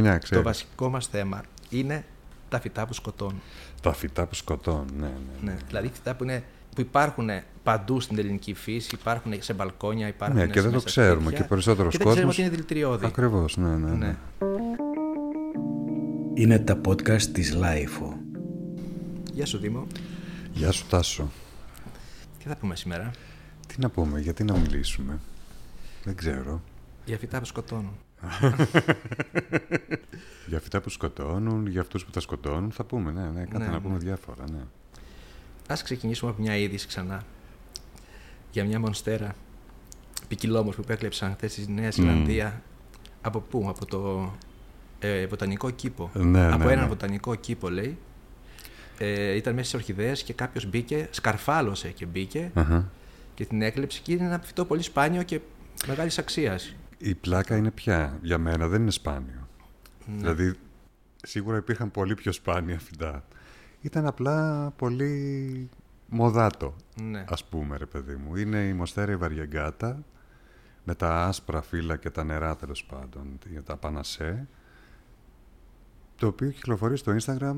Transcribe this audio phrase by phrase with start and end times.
[0.00, 0.44] Μια, Το ξέρεις.
[0.44, 2.04] βασικό μας θέμα είναι
[2.48, 3.40] τα φυτά που σκοτώνουν.
[3.82, 5.50] Τα φυτά που σκοτώνουν, ναι, ναι.
[5.52, 5.56] Ναι.
[5.68, 7.28] Δηλαδή φυτά που, είναι, που υπάρχουν
[7.62, 11.20] παντού στην ελληνική φύση, υπάρχουν σε μπαλκόνια, υπάρχουν Ναι, και σε δεν το μέσα ξέρουμε
[11.20, 13.06] σπίτια και περισσότερος και δεν ξέρουμε κόσμος- ότι είναι δηλητηριώδη.
[13.06, 13.90] Ακριβώς, ναι, ναι.
[13.90, 14.06] ναι.
[14.06, 14.16] Ναι.
[16.34, 18.16] Είναι τα podcast της LiFO.
[19.32, 19.86] Γεια σου Δήμο.
[20.52, 21.30] Γεια σου Τάσο.
[22.42, 23.10] Τι θα πούμε σήμερα;
[23.66, 25.18] Τι να πούμε, γιατί να μιλήσουμε;
[26.04, 26.60] Δεν ξέρω.
[27.04, 27.92] Για φυτά που σκοτώνουν.
[30.46, 33.66] Για φυτά που σκοτώνουν, για αυτούς που τα σκοτώνουν, θα πούμε, ναι, ναι, κάτι Ναι,
[33.66, 33.80] να ναι.
[33.80, 34.60] πούμε διάφορα, ναι.
[35.68, 37.22] Ας ξεκινήσουμε από μια είδηση ξανά.
[38.50, 39.34] Για μια μονστέρα
[40.28, 42.62] ποικιλόμορφη που έκλεψαν χθες στη Νέα Ζηλανδία.
[43.20, 44.32] Από πού, από το
[44.98, 46.10] ε, βοτανικό κήπο.
[46.14, 46.88] Ναι, από ναι, έναν ναι.
[46.88, 47.98] βοτανικό κήπο, λέει.
[48.98, 52.90] Ε, ήταν μέσα στι ορχιδέες και κάποιος μπήκε, σκαρφάλωσε και μπήκε Αχα.
[53.34, 55.40] και την έκλεψε και είναι ένα φυτό πολύ σπάνιο και
[55.86, 56.74] μεγάλης αξίας.
[57.02, 59.48] Η πλάκα είναι πια, για μένα δεν είναι σπάνιο.
[60.06, 60.16] Ναι.
[60.16, 60.54] Δηλαδή,
[61.22, 63.24] σίγουρα υπήρχαν πολύ πιο σπάνια φυτά.
[63.80, 65.68] Ήταν απλά πολύ
[66.08, 67.24] μοδάτο, Ναι.
[67.28, 68.36] ας πούμε, ρε παιδί μου.
[68.36, 70.04] Είναι η Μοστέρα η Βαριαγκάτα,
[70.84, 74.48] με τα άσπρα φύλλα και τα νερά, τέλος πάντων, για τα πανασέ,
[76.16, 77.56] το οποίο κυκλοφορεί στο Instagram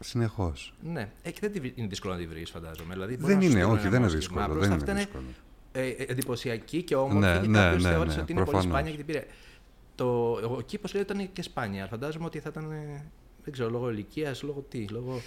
[0.00, 0.74] συνεχώς.
[0.82, 2.92] Ναι, ε, και δεν τη- είναι δύσκολο να τη βρεις, φαντάζομαι.
[2.94, 4.20] Δηλαδή, μπορεί Δεν να σου είναι, στείλουν όχι, ένα δεν είναι μόσχημα.
[4.20, 4.44] δύσκολο.
[4.44, 5.34] Απλώς Δεν αυτά είναι είναι δύσκολο.
[5.72, 8.50] Ε, ε, εντυπωσιακή και όμορφη Ναι, και ναι, κάποιος ναι, θεώρησε ναι, ότι είναι πολύ
[8.50, 8.64] προφανώς.
[8.64, 9.24] σπάνια και την πήρε.
[9.94, 11.86] Το, ο κήπος λέει ότι ήταν και σπάνια.
[11.86, 12.70] Φαντάζομαι ότι θα ήταν.
[12.70, 13.04] ε,
[13.44, 15.20] Δεν ξέρω, λόγω ηλικίας, λόγω τι, λόγω.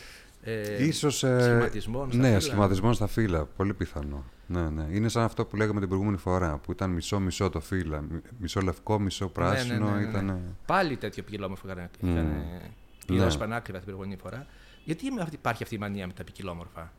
[0.46, 2.40] Ε, Ίσως, ε, σχηματισμών στα ναι, φύλλα.
[2.40, 3.46] σχηματισμών στα φύλλα.
[3.46, 4.24] Πολύ πιθανό.
[4.48, 4.88] Ναι, ναι.
[4.92, 8.02] Είναι σαν αυτό που λέγαμε την προηγούμενη φορά, που ήταν μισό-μισό το φύλλα.
[8.02, 9.86] Μι- Μισό λευκό, μισό πράσινο.
[9.86, 10.10] Ναι, ναι, ναι, ναι.
[10.10, 10.56] Ήταν...
[10.66, 11.90] Πάλι τέτοιο ποικιλόμορφο είχαν.
[12.00, 12.10] Μμ.
[12.10, 12.62] είχαν Ναι.
[13.06, 14.46] πληρώσει πανάκριβα την προηγούμενη φορά.
[14.84, 16.94] Γιατί με αυτή- υπάρχει αυτή η μανία με τα ποικιλόμορφα;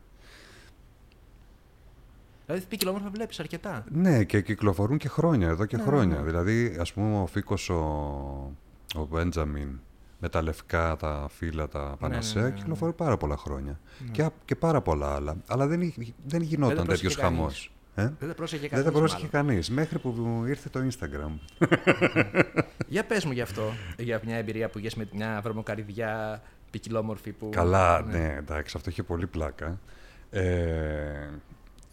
[2.45, 3.83] Δηλαδή, ποικιλόμορφα βλέπεις αρκετά.
[3.91, 6.17] Ναι, και κυκλοφορούν και χρόνια, εδώ και Ναι, χρόνια.
[6.17, 6.23] ναι.
[6.23, 7.75] Δηλαδή, ας πούμε, ο Φίκος ο,
[8.95, 9.79] ο Μπέντζαμιν
[10.19, 12.55] με τα λευκά, τα φύλλα, τα πανασέ, ναι, ναι, ναι.
[12.55, 13.79] κυκλοφορεί πάρα πολλά χρόνια.
[14.11, 15.35] Και, α- και πάρα πολλά άλλα.
[15.47, 17.37] Αλλά δεν, εί- δεν γινόταν πρόσεχε τέτοιος κανείς.
[17.37, 17.71] χαμός.
[17.95, 19.47] Ε; Δεν τα πρόσεχε Δεν κανείς τα πρόσεχε μάλλον.
[19.47, 21.31] κανείς, μέχρι που ήρθε το Instagram.
[22.87, 26.41] Για πες μου γι' αυτό, για μια εμπειρία που είχες με μια βρωμοκαριδιά
[26.71, 27.49] ποικιλόμορφη που...
[27.51, 29.79] Καλά, ναι, εντάξει, αυτό είχε πολύ πλάκα.
[30.29, 31.29] Ε,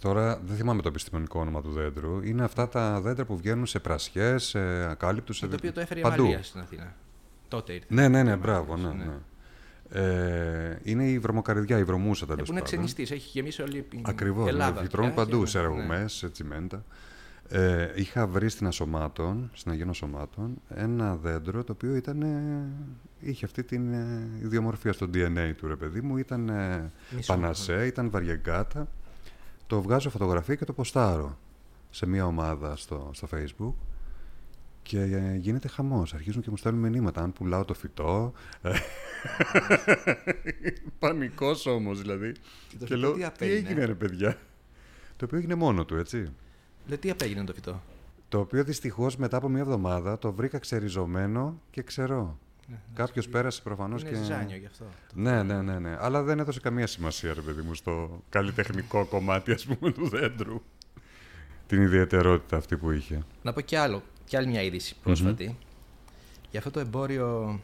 [0.02, 2.22] τώρα δεν θυμάμαι το επιστημονικό όνομα του δέντρου.
[2.22, 4.58] Είναι αυτά τα δέντρα που βγαίνουν σε πρασιές, σε
[4.90, 6.22] ακάλυπτους, σε Το οποίο το έφερε η παντού.
[6.22, 6.94] Αμαλία στην Αθήνα.
[7.48, 7.86] Τότε ήρθε.
[7.94, 9.16] Ναι, ναι, ναι, Η μπράβο, Αμαλία, ναι, ναι.
[9.94, 12.74] Ε, είναι η βρωμοκαριδιά, η βρωμούσα Ε, τέλος που είναι πάντων.
[12.78, 14.48] ξενιστής, έχει γεμίσει όλη η Ακριβώς.
[14.48, 14.82] Ελλάδα.
[14.82, 15.64] Ναι, τρώνε πια παντού και- σε ναι.
[15.64, 16.84] ρογμέ, σε τσιμέντα.
[17.48, 22.64] Ε, είχα βρει στην Ασωμάτων, στην Αγίων Ασωμάτων, ένα δέντρο το οποίο ήταν, ε,
[23.20, 26.16] είχε αυτή την ε, ιδιομορφία στο DNA του, ρε παιδί μου.
[26.16, 27.32] Ήταν ε, Μισό.
[27.32, 28.88] πανασέ, ήταν βαριεγκάτα.
[29.72, 31.38] Το βγάζω φωτογραφία και το ποστάρω
[31.90, 33.72] σε μια ομάδα στο, στο facebook
[34.82, 36.14] και ε, γίνεται χαμός.
[36.14, 37.22] Αρχίζουν και μου στέλνουν μηνύματα.
[37.22, 38.32] Αν πουλάω το φυτό.
[40.98, 42.32] Πανικός όμως δηλαδή.
[42.68, 44.38] Και το Και φυτό λέω, τι τι απέγινε;» έγινε ρε παιδιά;
[45.16, 46.32] Το οποίο έγινε μόνο του, έτσι.
[46.86, 47.82] Λέει, τι απέγινε το φυτό;
[48.28, 52.38] Το οποίο δυστυχώς μετά από μια εβδομάδα το βρήκα ξεριζωμένο και ξερό.
[52.94, 54.16] Κάποιος πέρασε προφανώς Είναι και.
[54.16, 54.84] ζυζάνιο γι' αυτό.
[55.14, 55.96] Ναι, ναι, ναι, ναι.
[56.00, 60.62] Αλλά δεν έδωσε καμία σημασία, ρε παιδί μου, στο καλλιτεχνικό κομμάτι, ας πούμε, του δέντρου.
[61.66, 63.22] Την ιδιαιτερότητα αυτή που είχε.
[63.42, 65.56] Να πω κι άλλο, κι άλλη μια είδηση πρόσφατη.
[66.50, 67.60] Για αυτό το εμπόριο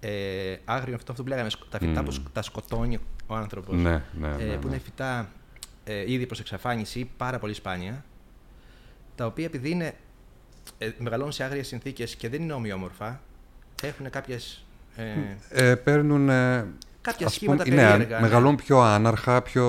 [0.00, 2.04] ε, άγριο, αυτό, αυτό που λέγαμε, σκ- τα φυτά Μμμ.
[2.06, 3.76] που σκ- τα σκοτώνει ο άνθρωπος.
[3.76, 4.56] Ναι, ναι, ε, ναι.
[4.56, 4.74] που ναι.
[4.74, 5.30] είναι φυτά
[5.84, 8.04] ε, ήδη προς εξαφάνιση, πάρα πολύ σπάνια,
[9.14, 9.94] τα οποία επειδή είναι,
[10.78, 13.20] ε, μεγαλώνουν σε άγριες συνθήκες και δεν είναι ομοιόμορφα,
[13.86, 14.64] έχουν κάποιες,
[14.96, 15.04] ε,
[15.70, 16.28] Ε, παίρνουν.
[16.28, 16.66] Ε,
[17.00, 18.16] κάποια ας σχήματα πούμε, ναι, περίεργα.
[18.16, 18.22] ναι.
[18.22, 19.64] μεγαλώνουν πιο άναρχα, πιο,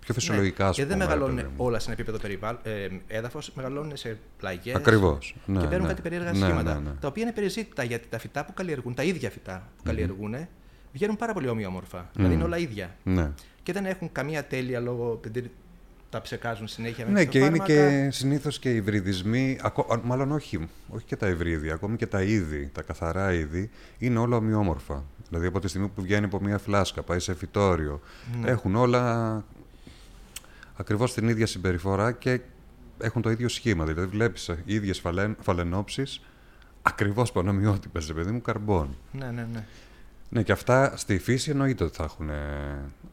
[0.00, 1.64] πιο φυσιολογικά, Ναι, ας Και δεν πούμε, ρε μεγαλώνουν παιδί μου.
[1.64, 4.74] όλα σε ένα επίπεδο περιβάλλον, ε, έδαφος, μεγαλώνουν σε πλαγιές.
[4.76, 5.36] Ακριβώς.
[5.46, 5.88] Ναι, και παίρνουν ναι.
[5.92, 6.74] κάτι περίεργα Ναι, σχήματα.
[6.74, 6.94] ναι, ναι.
[7.00, 10.34] Τα οποία είναι περιζήτητα γιατί τα φυτά που καλλιεργούν, τα ίδια φυτά που καλλιεργούν,
[10.92, 12.10] βγαίνουν πάρα πολύ ομοιόμορφα.
[12.14, 12.96] Δηλαδή είναι όλα ίδια.
[13.02, 13.30] Ναι.
[13.62, 15.20] Και δεν έχουν καμία τέλεια λόγω.
[16.16, 18.00] Επειδή τα ψεκάζουν συνέχεια με Ναι, και είναι φυτοφάρμακα.
[18.04, 22.06] και συνήθως και οι υβριδισμοί, ακο- α, μάλλον όχι, όχι και τα υβρίδια, ακόμη και
[22.06, 25.04] τα είδη, τα καθαρά είδη, είναι όλα ομοιόμορφα.
[25.28, 28.00] Δηλαδή από τη στιγμή που βγαίνει από μια φλάσκα, πάει σε φυτόριο,
[28.40, 28.50] Ναι.
[28.50, 29.44] έχουν όλα
[30.76, 32.40] ακριβώς την ίδια συμπεριφορά και
[32.98, 33.84] έχουν το ίδιο σχήμα.
[33.84, 36.20] Δηλαδή βλέπεις οι ίδιες φαλεν, φαλενόψεις,
[36.82, 38.96] ακριβώς πανομοιότυπες, ρε παιδί μου, καρμπών.
[39.12, 39.64] Ναι, ναι, ναι.
[40.28, 42.36] Ναι, και αυτά στη φύση εννοείται ότι θα έχουν ε,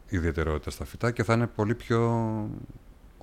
[0.10, 2.00] ιδιαιτερότητα στα φυτά και θα είναι πολύ πιο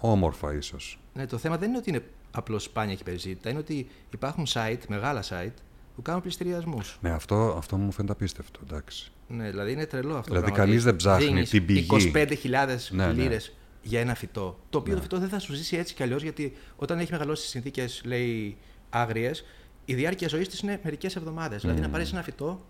[0.00, 0.98] όμορφα ίσως.
[1.14, 1.26] ναι.
[1.26, 5.22] Το θέμα δεν είναι ότι είναι απλώς σπάνια και περιζήτητα, είναι ότι υπάρχουν site, μεγάλα
[5.22, 5.52] site,
[5.96, 6.98] που κάνουν πληστηριασμούς.
[7.00, 9.10] Ναι, αυτό, αυτό μου φαίνεται απίστευτο, εντάξει.
[9.28, 10.22] Ναι, δηλαδή είναι τρελό αυτό.
[10.28, 11.86] Δηλαδή, το πράγμα, κανείς ότι δεν ψάχνει δίνεις την πηγή.
[11.90, 13.12] 25.000 Ναι, ναι.
[13.12, 13.52] λίρες
[13.82, 14.58] για ένα φυτό.
[14.70, 14.98] Το οποίο Ναι.
[14.98, 18.02] το φυτό δεν θα σου ζήσει έτσι κι αλλιώς, γιατί όταν έχει μεγαλώσει στις συνθήκες,
[18.04, 18.56] λέει,
[18.90, 19.44] άγριες,
[19.84, 21.60] η διάρκεια ζωής της είναι μερικές εβδομάδες.
[21.60, 22.64] Δηλαδή να πάρεις ένα φυτό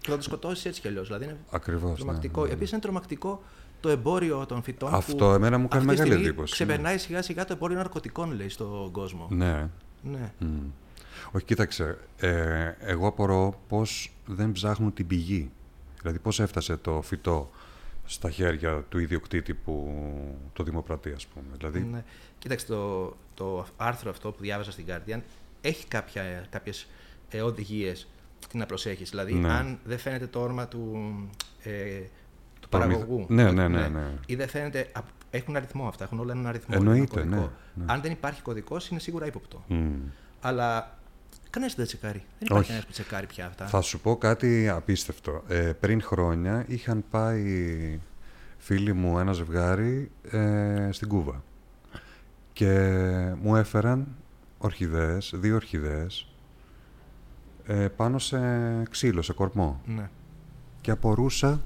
[0.00, 1.06] και θα το σκοτώσεις έτσι κι αλλιώς.
[1.06, 1.98] Δηλαδή είναι Ακριβώς.
[1.98, 2.44] τρομακτικό.
[2.44, 3.42] Επίσης είναι τρομακτικό
[3.80, 4.94] το εμπόριο των φυτών.
[4.94, 7.76] Αυτό που εμένα μου κάνει αυτή τη μεγάλη στιγμή εντύπωση, Ξεπερνάει σιγά σιγά το εμπόριο
[7.76, 9.26] ναρκωτικών, λέει, στον κόσμο.
[9.30, 9.68] Ναι.
[10.02, 10.32] Ναι.
[10.38, 10.46] Μμ.
[11.32, 11.98] Όχι, κοίταξε.
[12.16, 15.50] Ε, εγώ απορώ πώς δεν ψάχνουν την πηγή.
[16.00, 17.50] Δηλαδή πώς έφτασε το φυτό
[18.04, 19.94] στα χέρια του ιδιοκτήτη που
[20.52, 21.44] το δημοπρατεί, ας πούμε.
[21.56, 22.04] Δηλαδή, Ναι.
[22.38, 25.20] Κοίταξε, το, το άρθρο αυτό που διάβασα στην Guardian
[25.60, 26.86] έχει κάποια, κάποιες
[27.30, 28.08] ε, οδηγίες
[28.48, 29.10] τι να προσέχεις.
[29.10, 29.52] Δηλαδή, Ναι.
[29.52, 30.98] αν δεν φαίνεται το όρμα του,
[31.62, 32.29] ε, του Προμηθ-
[32.70, 33.24] παραγωγού.
[33.28, 34.06] Ναι, ότι- ναι, ναι, ναι.
[34.26, 34.88] Ή δεν φαίνεται...
[34.92, 35.00] α,
[35.30, 36.74] Έχουν αριθμό αυτά, έχουν όλα έναν αριθμό.
[36.78, 37.52] Εννοείται, ένα κωδικό.
[37.74, 37.92] ναι, ναι.
[37.92, 39.64] Αν δεν υπάρχει κωδικός, είναι σίγουρα ύποπτο.
[39.68, 39.90] μ.
[40.40, 40.98] Αλλά
[41.50, 42.18] κανένας δεν τα τσεκάρει.
[42.18, 42.66] Δεν υπάρχει Όχι.
[42.66, 43.66] κανένας που τσεκάρει πια αυτά.
[43.66, 45.42] Θα σου πω κάτι απίστευτο.
[45.48, 48.00] Ε, πριν χρόνια είχαν πάει
[48.58, 51.42] φίλοι μου ένα ζευγάρι ε, στην Κούβα
[52.52, 52.72] και
[53.42, 54.06] μου έφεραν
[54.58, 56.28] ορχιδέες, δύο ορχιδέες
[57.66, 58.38] ε, πάνω σε
[58.90, 60.08] ξύλο, σε κορμό Ναι.
[60.80, 61.60] και απορούσα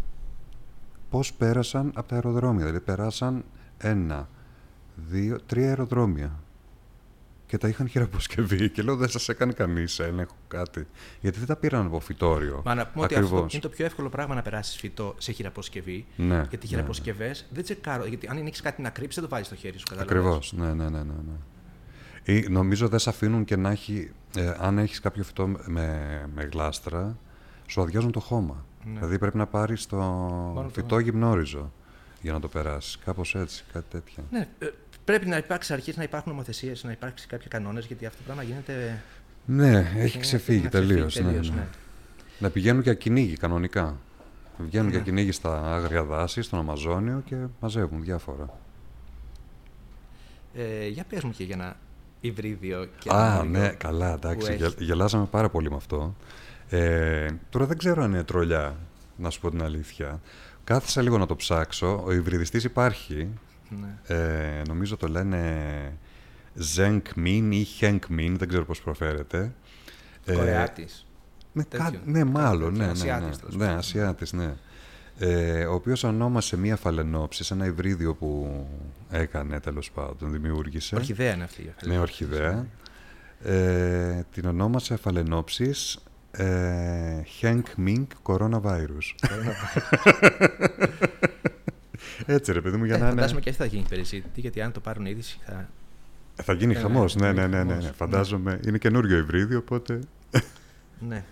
[1.15, 2.65] πώς πέρασαν από τα αεροδρόμια.
[2.65, 3.45] Δηλαδή περάσαν
[3.79, 4.29] ένα,
[4.95, 6.41] δύο, τρία αεροδρόμια
[7.47, 10.87] και τα είχαν χειραποσκευή και λέω δεν σας έκανε κανείς έλεγχο κάτι
[11.21, 12.63] γιατί δεν τα πήραν από φυτόριο.
[12.65, 13.53] Μα να πούμε ότι αυτό Ακριβώς.
[13.53, 16.07] είναι το πιο εύκολο πράγμα να περάσεις φυτό σε χειραποσκευή.
[16.17, 18.05] Ναι, γιατί ναι, χειραποσκευές δεν τσεκάρω.
[18.07, 19.85] Γιατί αν έχει κάτι να κρύψει, δεν το βάζεις στο χέρι σου.
[19.89, 20.17] κατάλαβες.
[20.17, 20.53] Ακριβώς.
[20.53, 22.35] Ναι, ναι, ναι, ναι, ναι.
[22.35, 24.11] Ή, νομίζω δεν σε αφήνουν και να έχει.
[24.37, 27.17] Ε, αν έχεις κάποιο φυτό με, με γλάστρα,
[27.67, 28.65] σου αδειάζουν το χώμα.
[28.87, 28.93] Ναι.
[28.95, 29.97] Δηλαδή πρέπει να πάρεις το
[30.55, 31.73] το- φυτό γυμνόριζο
[32.23, 32.99] για να το περάσεις.
[33.05, 34.25] Κάπως έτσι, κάτι τέτοιο.
[34.31, 34.67] Ναι, ε,
[35.05, 38.43] πρέπει να υπάρξει αρχής να υπάρχουν νομοθεσίες, να υπάρξει κάποια κανόνες, γιατί αυτό το πράγμα
[38.43, 39.03] γίνεται.
[39.47, 41.17] Ναι, έχει είναι- ξεφύγει είναι τελείως.
[41.21, 41.57] Ναι, τελείως, ναι.
[41.57, 41.67] ναι.
[42.39, 43.97] Να πηγαίνουν για κυνήγι κανονικά.
[44.59, 44.93] Βγαίνουν Ναι.
[44.93, 48.59] για κυνήγι στα άγρια δάση, στον Αμαζόνιο και μαζεύουν διάφορα.
[50.55, 51.77] Ε, για πες μου και για ένα
[52.21, 54.47] υβρίδιο και Α, ένα ναι, όριο καλά, που εντάξει.
[54.53, 54.61] έχεις.
[54.61, 56.15] γελ- γελάσαμε πάρα πολύ με αυτό.
[56.77, 58.77] Ε, τώρα δεν ξέρω αν είναι τρολιά,
[59.17, 60.21] να σου πω την αλήθεια.
[60.65, 62.03] Κάθισα λίγο να το ψάξω.
[62.07, 63.29] Ο υβριδιστής υπάρχει.
[63.69, 64.17] Ναι.
[64.17, 65.43] Ε, νομίζω το λένε
[66.77, 69.53] Zeng Min ή Henk Min, δεν ξέρω πώς προφέρεται.
[70.25, 71.07] Ε, Κορεάτης.
[71.53, 71.91] ναι, τέτοιο.
[71.91, 72.91] κα- ναι, μάλλον, ναι, ναι, ναι.
[72.91, 73.79] Ασιάτης, τέλος ναι, πάντων.
[73.79, 74.55] Ασιάτης, ναι.
[75.19, 78.67] Ε, ο οποίος ονόμασε μία φαλενόψη σε ένα υβρίδιο που
[79.11, 80.95] έκανε τέλος πάντων, δημιούργησε.
[80.95, 81.75] Ορχιδέα είναι αυτή.
[81.87, 82.67] Ναι, ορχιδέα.
[83.45, 85.99] Ε, την ονόμασε φαλενόψης
[86.37, 89.15] ε, Henk Mink Coronavirus.
[92.27, 93.15] Έτσι ρε παιδί μου, για Ε, να είναι...
[93.15, 95.69] φαντάζομαι και αυτή θα γίνει περισσότερη, γιατί αν το πάρουν είδηση θα.
[96.43, 97.85] Θα γίνει Ε, χαμός, ναι, ναι, θα ναι, γίνει ναι, ναι, χαμός.
[97.85, 97.93] ναι.
[97.93, 99.99] Φαντάζομαι, είναι καινούριο υβρίδιο, οπότε
[101.09, 101.25] Ναι.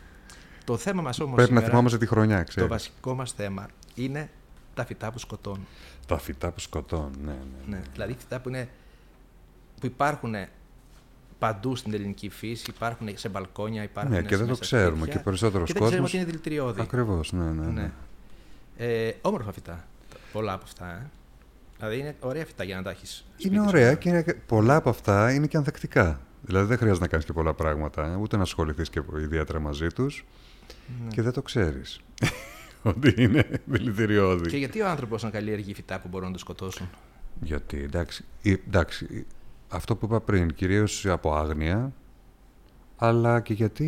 [0.65, 1.37] Το θέμα μας όμως.
[1.37, 2.69] πρέπει να θυμόμαστε τη χρονιά, Το ξέρεις.
[2.71, 4.31] βασικό μας θέμα είναι
[4.75, 5.67] τα φυτά που σκοτώνουν.
[6.07, 7.77] Τα φυτά που σκοτώνουν, ναι, ναι.
[7.77, 7.83] Ναι.
[7.93, 8.69] Δηλαδή φυτά που, είναι,
[9.81, 10.35] που υπάρχουν
[11.47, 14.13] παντού στην ελληνική φύση, υπάρχουν σε μπαλκόνια, υπάρχουν.
[14.13, 16.17] Ναι, και δεν μέσα το στα ξέρουμε σπίτια και περισσότερος και δεν ξέρουμε κόσμος- ότι
[16.17, 16.81] είναι δηλητηριώδη.
[16.81, 17.81] Ακριβώς, ναι, ναι, ναι.
[17.81, 17.91] Ναι.
[18.77, 19.85] Ε, όμορφα φυτά.
[20.33, 20.87] Πολλά από αυτά.
[20.87, 21.07] Ε.
[21.79, 23.25] Δηλαδή είναι ωραία φυτά για να τα έχεις.
[23.37, 26.21] Είναι ωραία και είναι- πολλά από αυτά είναι και ανθεκτικά.
[26.43, 30.25] Δηλαδή δεν χρειάζεται να κάνεις και πολλά πράγματα, ούτε να ασχοληθείς και ιδιαίτερα μαζί τους
[31.05, 31.09] Ναι.
[31.11, 32.01] και δεν το ξέρεις.
[32.83, 34.49] ότι είναι δηλητηριώδη.
[34.51, 36.89] Και γιατί ο άνθρωπος να καλλιεργεί φυτά που μπορούν να το σκοτώσουν;
[37.41, 39.27] Γιατί, εντάξει, ε, εντάξει,
[39.73, 41.93] αυτό που είπα πριν, κυρίως από άγνοια,
[42.97, 43.87] αλλά και γιατί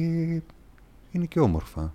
[1.10, 1.94] είναι και όμορφα.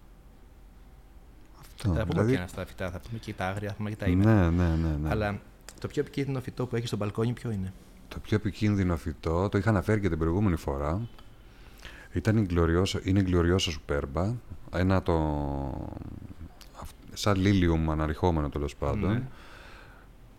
[1.60, 3.76] Αυτό, θα πούμε δηλαδή, ποια είναι αυτά τα φυτά, θα πούμε και τα άγρια, θα
[3.76, 4.50] πούμε και τα ήμερα.
[4.50, 5.10] ναι, ναι, ναι, ναι.
[5.10, 5.40] Αλλά
[5.80, 7.74] το πιο επικίνδυνο φυτό που έχει στο μπαλκόνι ποιο είναι;
[8.08, 11.02] Το πιο επικίνδυνο φυτό, το είχα αναφέρει και την προηγούμενη φορά,
[12.12, 14.34] ήταν η Gloriosa, είναι η Gloriosa Superba,
[14.74, 15.14] ένα το,
[16.82, 19.28] αυ- σαν λίλιουμ αναρριχόμενο τέλος πάντων, Ναι.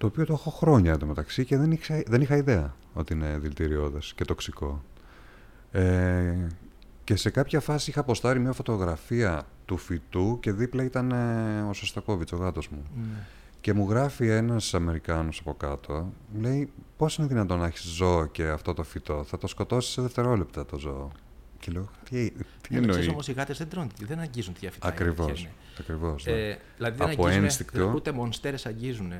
[0.01, 4.13] Το οποίο το έχω χρόνια εντωμεταξύ και δεν είχα, δεν είχα ιδέα ότι είναι δηλητηριώδες
[4.17, 4.83] και τοξικό.
[5.73, 6.47] Ε,
[7.05, 11.73] και σε κάποια φάση είχα αποστάρει μια φωτογραφία του φυτού και δίπλα ήταν ε, ο
[11.73, 12.83] Σωστακόβιτς, ο γάτος μου.
[12.97, 13.19] Ναι.
[13.61, 18.49] Και μου γράφει ένας Αμερικάνος από κάτω, λέει πώς είναι δυνατόν να έχεις ζώο και
[18.49, 21.11] αυτό το φυτό, θα το σκοτώσεις σε δευτερόλεπτα το ζώο.
[21.59, 24.87] Και λέω, τι, τι Ε, εννοείς; όμως οι γάτες δεν τρώνε, δεν αγγίζουν τέτοια φυτά.
[24.87, 25.57] η Ακριβώς, αλήθεια είναι.
[25.81, 26.25] ακριβώς.
[26.27, 26.33] ναι.
[26.33, 27.93] Ε, δηλαδή δεν Από αγγίζουν, ένστικτο.
[27.95, 29.13] ούτε μονστέρες αγγίζουν.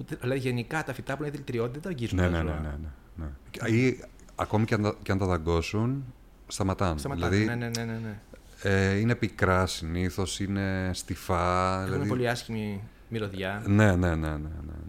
[0.00, 2.16] Ούτε, δηλαδή γενικά τα φυτά που είναι δηλητηριώδη δεν τα αγγίζουν.
[2.18, 2.44] ναι, τα ναι, ζώα.
[2.60, 2.76] ναι, ναι,
[3.16, 3.26] ναι,
[3.70, 3.76] ναι.
[3.76, 4.00] Ή
[4.34, 6.04] ακόμη και αν, τα- και αν τα δαγκώσουν,
[6.46, 6.98] σταματάνε.
[6.98, 7.36] Σταματάνε.
[7.36, 8.20] Δηλαδή, ναι, ναι, ναι, ναι, ναι.
[8.62, 11.74] ε, είναι πικρά συνήθως, είναι στιφά.
[11.80, 13.62] Έχουν δηλαδή- πολύ άσχημη μυρωδιά.
[13.66, 14.36] Ναι, ναι, ναι, ναι, ναι,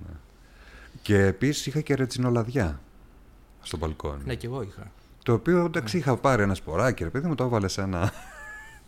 [0.06, 0.14] ναι.
[1.02, 2.80] Και επίσης είχα και ρετσινολαδιά
[3.62, 4.22] στο μπαλκόνι.
[4.26, 4.92] Ναι, και εγώ είχα.
[5.24, 8.12] Το οποίο εντάξει είχα πάρει ένα σποράκι, ρε παιδί μου, το έβαλε σε, ένα,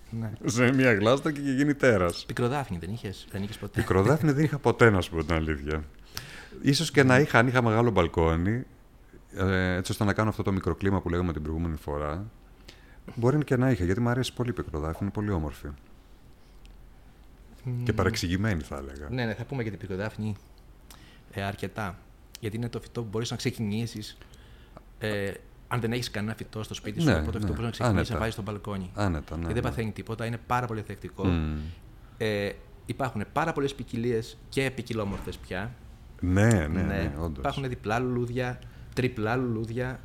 [0.10, 0.32] Ναι.
[0.50, 2.24] σε μια γλάστα και είχε γίνει τέρας.
[2.28, 5.84] Πικροδάφνη δεν είχες δεν είχες ποτέ; Πικροδάφνη δεν είχα ποτέ, να σου πω την αλήθεια.
[6.62, 8.64] Ίσως και να είχα, αν είχα μεγάλο μπαλκόνι,
[9.36, 12.26] ε, έτσι ώστε να κάνω αυτό το μικροκλίμα που λέγαμε την προηγούμενη φορά.
[13.16, 15.68] μπορεί και να είχε, γιατί μου αρέσει πολύ η πικροδάφνη, είναι πολύ όμορφη.
[17.84, 19.10] Και παρεξηγημένη θα έλεγα.
[19.10, 20.36] Ναι, ναι, θα πούμε για την πικροδάφνη
[21.32, 21.98] ε, αρκετά.
[22.40, 24.18] Γιατί είναι το φυτό που μπορείς να ξεκινήσεις.
[25.00, 25.32] Ε,
[25.68, 27.48] αν δεν έχεις κανένα φυτό στο σπίτι σου, Ναι, από το φυτό ναι.
[27.48, 28.14] που μπορείς να ξεκινήσεις Άνετα.
[28.14, 28.92] να βάζεις στο μπαλκόνι.
[28.94, 29.42] Άνετα, ναι.
[29.42, 29.70] και δεν ναι.
[29.70, 31.26] παθαίνει τίποτα, είναι πάρα πολύ θεκτικό.
[31.26, 31.58] Μμ.
[32.18, 32.52] Ε,
[32.86, 35.72] υπάρχουν πάρα πολλές ποικιλίες και ποικιλόμορφες πια.
[36.26, 37.38] Ναι, ναι, ναι, όντως.
[37.38, 38.60] Υπάρχουν διπλά λουλούδια,
[38.94, 40.00] τριπλά λουλούδια,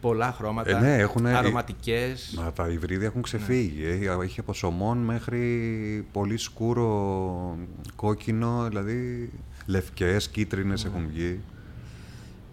[0.00, 0.76] πολλά χρώματα.
[0.76, 2.34] Ε, ναι, έχουνε- αρωματικές.
[2.42, 3.84] Μα τα υβρίδια έχουν ξεφύγει.
[3.84, 4.10] Ε.
[4.22, 7.58] Έχει από σωμών μέχρι πολύ σκούρο
[7.96, 9.30] κόκκινο, δηλαδή
[9.66, 11.40] λευκές, κίτρινες έχουν βγει.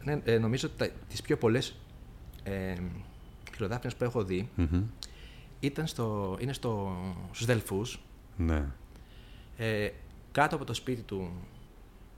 [0.04, 1.76] Ναι, ε, νομίζω ότι τα- τις πιο πολλές
[2.44, 2.74] ε,
[3.52, 4.82] πυροδάφνες που έχω δει Μμμ.
[5.60, 6.96] ήταν στο, είναι στο,
[7.32, 8.00] στους Δελφούς,
[8.38, 8.66] Ναι.
[9.58, 9.90] ε,
[10.32, 11.32] κάτω από το σπίτι του,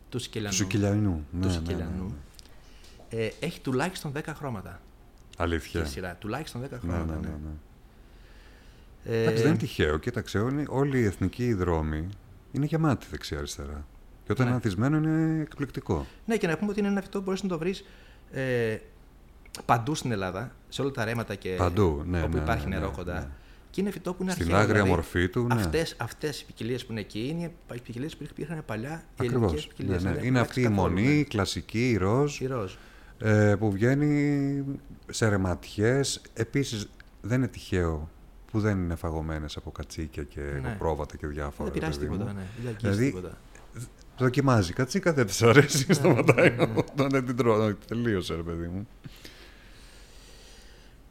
[0.10, 0.56] του Σικελιανού.
[0.56, 1.26] Του Σικελιανού.
[1.32, 2.04] Ναι, του ναι, Σικελιανού.
[2.04, 3.20] ναι.
[3.24, 4.80] Ε, έχει τουλάχιστον 10 χρώματα
[5.38, 5.82] Αλήθεια.
[5.82, 6.16] η σειρά.
[6.20, 7.06] Τουλάχιστον 10 Ναι, χρώματα.
[7.06, 7.34] ναι, ναι, ναι.
[7.44, 9.18] ναι.
[9.18, 9.98] Ε, Εντάξει, δεν είναι τυχαίο.
[9.98, 12.08] Κοίταξε, όλοι, όλοι οι εθνικοί δρόμοι
[12.52, 13.86] είναι γεμάτοι δεξιά-αριστερά.
[14.26, 14.52] Και όταν Ναι.
[14.52, 16.06] είναι ανθισμένο είναι εκπληκτικό.
[16.26, 17.86] Ναι, και να πούμε ότι είναι ένα φυτό που μπορείς να το βρεις
[18.32, 18.78] ε,
[19.66, 22.88] παντού στην Ελλάδα, σε όλα τα ρέματα και Παντού, ναι, όπου ναι, υπάρχει ναι, νερό
[22.90, 23.32] ναι, κοντά.
[23.76, 23.82] Ναι.
[23.82, 24.60] Και είναι φυτό που είναι Στην αρχαίο.
[24.60, 25.54] άγρια δηλαδή, μορφή του, ναι.
[25.54, 28.90] Αυτές, αυτές οι ποικιλίες που είναι εκεί είναι οι ποικιλίες που υπήρχαν παλιά.
[29.22, 29.68] Οι ελληνικές Ακριβώς.
[29.68, 30.04] ποικιλίες.
[30.04, 30.16] Ναι, ναι.
[30.16, 31.20] δεν Είναι έχουν αυτή η αλλάξει καθόλου, μονή, ναι.
[31.20, 32.74] η κλασική, η ροζ, Η ροζ.
[33.20, 34.64] ε, που βγαίνει
[35.10, 36.22] σε ρεματιές.
[36.34, 36.90] Επίσης
[37.22, 38.10] δεν είναι τυχαίο
[38.52, 40.76] που δεν είναι φαγωμένες από κατσίκια και Ναι.
[40.80, 41.70] πρόβατα και διάφορα.
[41.70, 42.18] Δεν πειράζει παιδί μου.
[42.18, 42.42] τίποτα, ναι.
[42.58, 43.38] Δεν αγγίζει Δηλαδή, τίποτα.
[44.18, 47.74] Δοκιμάζει κατσίκα, δεν της αρέσει, Ναι, σταματάει όταν δεν την τρώω.
[47.88, 48.88] Τελείωσε, ρε παιδί μου.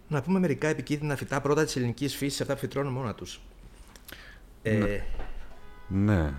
[0.08, 3.40] Να πούμε μερικά επικίνδυνα φυτά πρώτα της ελληνικής φύσης, αυτά που φυτρώνουν μόνα τους.
[4.62, 5.00] Ε,
[5.88, 6.32] Ναι.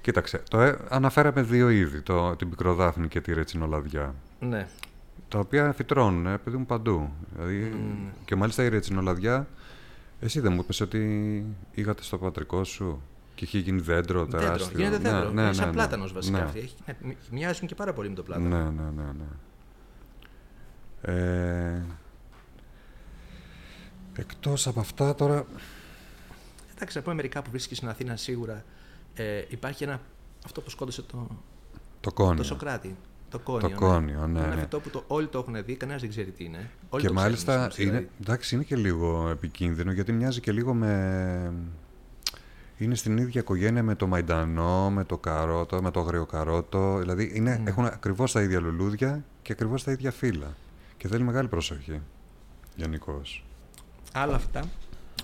[0.00, 4.14] Κοίταξε, το, ε, αναφέραμε δύο είδη, το, την πικροδάφνη και τη ρετσινολαδιά.
[4.40, 4.66] ναι.
[5.28, 7.10] Τα οποία φυτρώνουν, ε, παιδί μου, παντού.
[7.34, 8.08] Δηλαδή, Μμμ.
[8.24, 9.46] Και μάλιστα η ρετσινολαδιά,
[10.20, 13.02] εσύ δεν μου είπες ότι είχατε στο πατρικό σου
[13.34, 14.38] και είχε γίνει δέντρο Δέντρο.
[14.40, 14.78] τεράστιο.
[14.78, 15.18] Γίνεται δέντρο.
[15.18, 15.72] Ναι, ναι, είναι ναι, σαν ναι.
[15.72, 16.44] πλάτανος βασικά Ναι.
[16.44, 16.58] αυτή.
[16.58, 18.48] Έχει, ναι, μοι- μοιάζουν και πάρα πολύ με το πλάτανο.
[18.48, 19.24] Ναι, ναι, ναι, ναι.
[21.14, 21.82] Ε,
[24.16, 25.46] εκτός από αυτά τώρα...
[26.74, 28.64] Εντάξει, να πούμε μερικά που βρίσκεις στην Αθήνα σίγουρα.
[29.14, 30.00] Ε, υπάρχει ένα.
[30.44, 31.28] Αυτό που σκότωσε το,
[32.00, 32.36] Το κόνιο.
[32.36, 32.96] το Σοκράτη.
[33.30, 33.68] Το κόνιο.
[33.68, 34.60] Το κόνιο, ναι, Ένα ναι.
[34.60, 36.56] φυτό που το, όλοι το έχουν δει, κανένας δεν ξέρει τι είναι.
[36.58, 38.14] Όλοι και το ξέρουν μάλιστα στην ουσία, είναι, δηλαδή.
[38.20, 41.52] εντάξει, είναι και λίγο επικίνδυνο γιατί μοιάζει και λίγο με...
[42.78, 46.98] Είναι στην ίδια οικογένεια με το μαϊντανό, με το καρότο, με το αγριοκαρότο.
[46.98, 47.66] Δηλαδή είναι, Mm.
[47.66, 50.54] έχουν ακριβώς τα ίδια λουλούδια και ακριβώς τα ίδια φύλλα.
[50.96, 52.00] Και θέλει μεγάλη προσοχή
[52.76, 53.44] γενικώς.
[54.16, 54.64] Άλλα φυτά.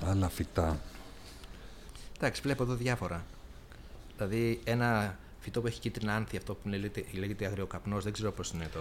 [0.06, 0.78] Άλλα φυτά.
[2.18, 3.24] Εντάξει, βλέπω εδώ διάφορα.
[4.16, 8.50] Δηλαδή ένα φυτό που έχει κίτρινα άνθη, αυτό που λέγεται, λέγεται αγριοκαπνός, δεν ξέρω πώς
[8.50, 8.78] είναι το.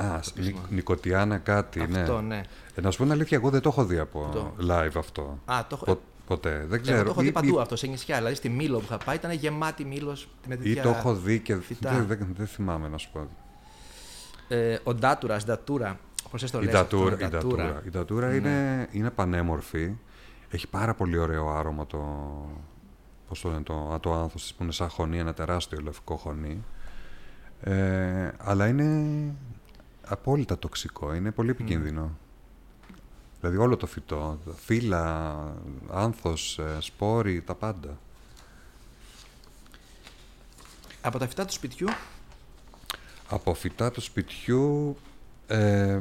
[0.00, 0.60] Α, το νι, πείσμα.
[0.70, 2.34] Νικοτιάνα κάτι, Αυτό, ναι.
[2.36, 2.42] ναι.
[2.74, 5.38] Ε, να σου πω την αλήθεια, εγώ δεν το έχω δει από Το- live αυτό.
[5.44, 5.84] Α, το έχω.
[5.84, 6.58] Πο- ποτέ.
[6.58, 6.96] Δεν Ναι, ξέρω.
[6.96, 8.16] εγώ το έχω δει Ή- παντού ή- αυτό σε νησιά.
[8.16, 10.82] Δηλαδή στη Μήλο που είχα πάει ήταν γεμάτη Μήλος με Ή τέτοια.
[10.82, 11.90] το έχω δει και φυτά.
[11.90, 13.28] δεν, δεν, δεν θυμάμαι να σου πω.
[14.48, 15.98] Ε, ο Ντάτουρας, Ντατούρα.
[16.30, 17.82] Πώ το Η λες ντατούρα, αυτό, η ντατούρα.
[17.86, 18.34] Η ντατούρα Ναι.
[18.34, 19.92] είναι, είναι πανέμορφη.
[20.50, 21.98] Έχει πάρα πολύ ωραίο άρωμα το.
[23.28, 26.16] Πώς το λένε, το, α, το άνθος της που είναι σαν χωνί, ένα τεράστιο λευκό
[26.16, 26.64] χωνί.
[27.60, 29.34] Ε, αλλά είναι
[30.06, 32.18] απόλυτα τοξικό, είναι πολύ επικίνδυνο.
[33.40, 35.36] Δηλαδή όλο το φυτό, φύλλα,
[35.90, 37.98] άνθος, ε, σπόροι, τα πάντα.
[41.00, 41.88] Από τα φυτά του σπιτιού,
[43.28, 44.96] Από φυτά του σπιτιού
[45.46, 45.98] ε,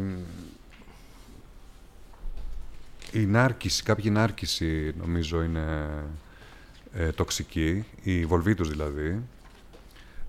[3.11, 5.87] η νάρκηση, κάποια νάρκηση νομίζω είναι
[6.93, 9.21] ε, τοξική, η βολβίτους δηλαδή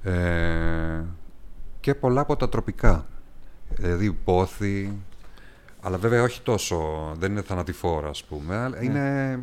[0.02, 1.02] ε,
[1.80, 3.06] και πολλά από τα τροπικά,
[3.76, 4.99] δηλαδή πόθη,
[5.80, 9.38] αλλά βέβαια όχι τόσο, δεν είναι θανατηφόρα ας πούμε, αλλά είναι,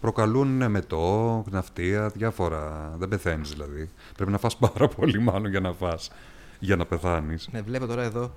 [0.00, 3.90] προκαλούν μετό, ναυτία, διάφορα, δεν πεθαίνεις δηλαδή.
[4.16, 6.10] Πρέπει να φας πάρα πολύ μάλλον για να φας,
[6.58, 7.48] για να πεθάνεις.
[7.52, 8.32] ναι, βλέπω τώρα εδώ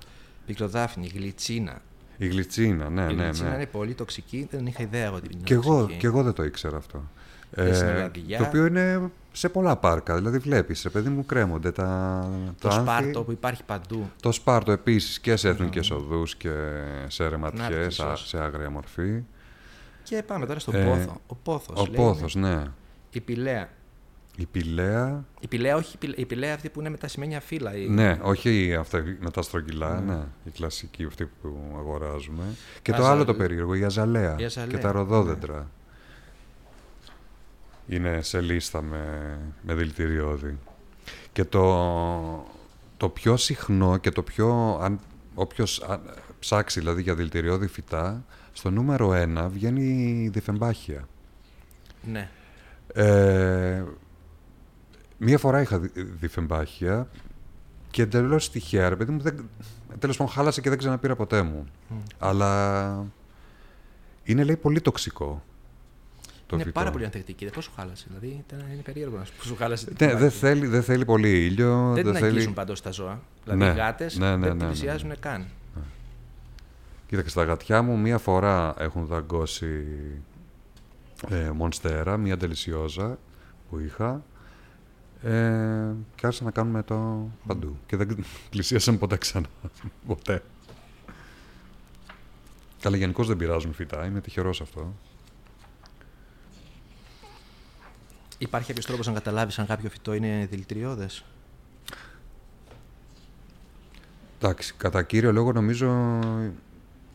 [0.46, 1.82] πικροδάφνη, γλυτσίνα.
[2.16, 3.54] Η γλυτσίνα, ναι, η ναι, γλυτσίνα ναι.
[3.54, 5.98] είναι πολύ τοξική, δεν είχα ιδέα εγώ ότι είναι Και εγώ, τοξική.
[6.00, 7.02] και εγώ δεν το ήξερα αυτό.
[7.56, 8.38] Ε, Η συνεργαδιά.
[8.38, 10.14] το οποίο είναι σε πολλά πάρκα.
[10.16, 12.20] Δηλαδή βλέπεις, ρε παιδί μου, κρέμονται τα,
[12.60, 12.90] Το τα άνθη.
[12.90, 14.10] σπάρτο που υπάρχει παντού.
[14.22, 16.50] Το σπάρτο επίσης και σε εθνικές οδούς και
[17.06, 18.06] σε ρεματιές, Νάρκισσος.
[18.06, 19.22] α- σε άγρια μορφή.
[20.02, 21.20] Και πάμε τώρα στον Ε, πόθο.
[21.26, 21.80] Ο πόθος.
[21.80, 22.48] Ο λέει, πόθος, ναι.
[22.48, 22.72] είναι
[23.10, 23.68] Η πηλαία.
[24.36, 27.40] Η πηλαία, Η πηλαία, όχι η πηλαία, η πηλαία αυτή που είναι με τα σημαίνια
[27.40, 27.76] φύλλα.
[27.76, 30.14] η- ναι, όχι αυτά με τα στρογγυλά, Ναι.
[30.14, 30.22] ναι.
[30.44, 32.42] Η κλασική αυτή που αγοράζουμε.
[32.82, 34.36] Και το Αζαλ- άλλο το περίεργο, η αζαλέα.
[34.38, 35.70] Η αζαλέα, Και τα ροδόδεντρα.
[37.88, 40.58] Είναι σε λίστα με, με δηλητηριώδη.
[41.32, 42.46] Και το,
[42.96, 44.78] το πιο συχνό και το πιο...
[44.82, 45.00] Αν,
[45.34, 46.00] όποιος αν,
[46.38, 49.82] ψάξει δηλαδή για δηλητηριώδη φυτά, Στο νούμερο 1 βγαίνει
[50.24, 51.08] η Διφεμπάχια.
[52.02, 52.28] Ναι.
[52.94, 53.82] Ε,
[55.24, 57.08] μία φορά είχα δι- διφεμπάχια
[57.90, 59.48] και εντελώς τυχαία, ρε παιδί μου, δεν,
[59.98, 61.66] τέλος πάντων χάλασε και δεν ξαναπήρα ποτέ μου.
[62.18, 63.06] Αλλά
[64.24, 65.42] είναι λέει πολύ τοξικό.
[66.46, 66.78] Το είναι φυτό.
[66.78, 67.46] πάρα πολύ ανθεκτική.
[67.46, 69.84] Πώς σου χάλασε, δηλαδή ήταν, είναι περίεργο να σου- που σου χάλασε.
[69.86, 70.22] την Ναι, τομπάκη.
[70.22, 71.92] δεν θέλει, δεν θέλει πολύ ήλιο.
[71.94, 72.26] Δεν την θέλει...
[72.26, 73.20] αγγίζουν πάντως τα ζώα.
[73.44, 74.66] Δηλαδή Ναι, οι γάτες ναι, ναι, δεν ναι, την ναι.
[74.66, 75.46] πλησιάζουν καν.
[77.08, 79.84] Κοίταξε, στα γατιά μου μία φορά έχουν δαγκώσει
[81.30, 83.18] ε, μονστέρα, μία τελισιόζα
[83.70, 84.22] που είχα
[85.24, 87.76] ε, και άρχισα να κάνουμε το παντού.
[87.86, 89.46] Και δεν πλησίασαν ποτέ ξανά.
[90.06, 90.42] ποτέ.
[92.80, 94.06] Καλά, γενικώς δεν πειράζουν φυτά.
[94.06, 94.94] Είμαι τυχερός αυτό.
[98.38, 101.24] Υπάρχει κάποιος τρόπος να καταλάβεις αν κάποιο φυτό είναι δηλητηριώδες;
[104.38, 106.18] Εντάξει, κατά κύριο λόγο νομίζω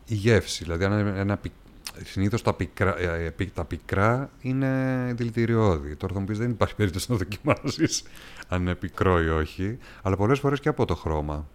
[0.05, 0.63] η γεύση.
[0.63, 1.51] Δηλαδή, αν ένα, ένα, πι-
[2.03, 5.95] συνήθως τα πικρά, ε, ε, πι- τα πικρά είναι δηλητηριώδη.
[5.95, 8.03] Τώρα θα μου πεις δεν υπάρχει περίπτωση να δοκιμάσεις
[8.49, 9.77] αν είναι πικρό ή όχι.
[10.01, 11.47] Αλλά πολλές φορές και από το χρώμα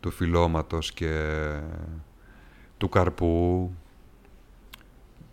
[0.00, 1.52] του φυλλώματος και
[2.76, 3.70] του καρπού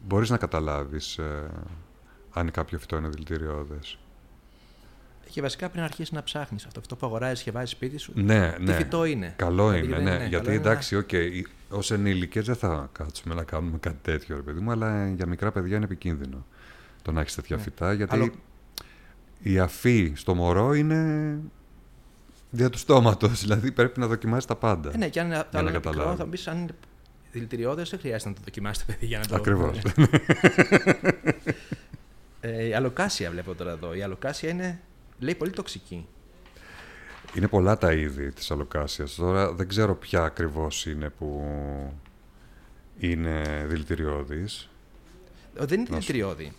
[0.08, 1.50] μπορείς να καταλάβεις ε,
[2.34, 3.98] αν κάποιο φυτό είναι δηλητηριώδες.
[5.36, 8.12] Και βασικά πριν αρχίσεις να ψάχνεις αυτό, αυτό που αγοράζεις και βάζεις σπίτι σου.
[8.16, 8.74] Ναι, Τι ναι.
[8.74, 9.34] φυτό είναι.
[9.36, 10.10] Καλό Δηλαδή, είναι, δεν ναι.
[10.12, 11.10] είναι, Γιατί καλό είναι εντάξει, οκ,
[11.70, 15.52] ως ενήλικες δεν θα κάτσουμε να κάνουμε κάτι τέτοιο, ρε παιδί μου, αλλά για μικρά
[15.52, 16.46] παιδιά είναι επικίνδυνο
[17.02, 17.62] το να έχεις τέτοια Ναι.
[17.62, 17.94] φυτά.
[17.94, 18.32] Γιατί Άλλο-
[19.40, 21.38] η αφή στο μωρό είναι
[22.50, 23.42] δια του στόματος.
[23.42, 24.92] Δηλαδή πρέπει να δοκιμάσεις τα πάντα.
[24.94, 26.20] Ε, ναι, και αν είναι το να άλλο είναι πικρό, καταλάβεις.
[26.20, 26.72] θα μου πει αν είναι
[27.32, 29.36] δηλητηριώδες, δεν χρειάζεται να το δοκιμάσετε, παιδί, για να το.
[29.36, 29.78] Ακριβώς.
[32.42, 33.94] Ε, η αλοκάσια βλέπω τώρα εδώ.
[33.94, 34.80] Η αλοκάσια είναι,
[35.20, 36.08] λέει, πολύ τοξική.
[37.36, 39.16] είναι πολλά τα είδη της αλοκάσιας.
[39.16, 41.44] Τώρα δεν ξέρω ποια ακριβώς είναι που
[42.98, 44.70] είναι δηλητηριώδης.
[45.60, 46.54] Ε, Δεν είναι Να σου- δηλητηριώδη.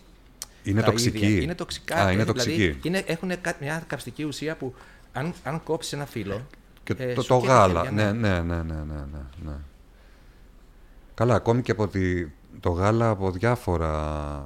[0.63, 1.25] Είναι τα τοξική.
[1.25, 1.41] ίδια.
[1.41, 1.95] Είναι τοξικά.
[1.95, 2.87] Α, είναι δηλαδή, τοξική.
[2.87, 4.73] είναι, έχουν μια καυστική ουσία που
[5.13, 6.47] αν, αν κόψεις ένα φύλλο.
[6.83, 7.83] Και ε, το, σου το καίει τα γάλα.
[7.83, 9.55] χέρια, Ναι, ναι, ναι, ναι, ναι, ναι, ναι.
[11.13, 12.27] Καλά, ακόμη και από τη,
[12.59, 14.41] το γάλα από διάφορα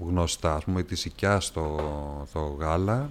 [0.00, 3.10] γνωστά, ας πούμε, τη σικιά στο το γάλα,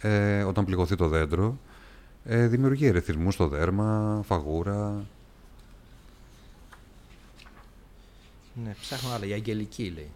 [0.00, 1.58] ε, όταν πληγωθεί το δέντρο,
[2.24, 5.04] ε, δημιουργεί ερεθισμούς στο δέρμα, φαγούρα.
[8.64, 9.26] Ναι, ψάχνω άλλα.
[9.26, 10.10] Η αγγελική λέει.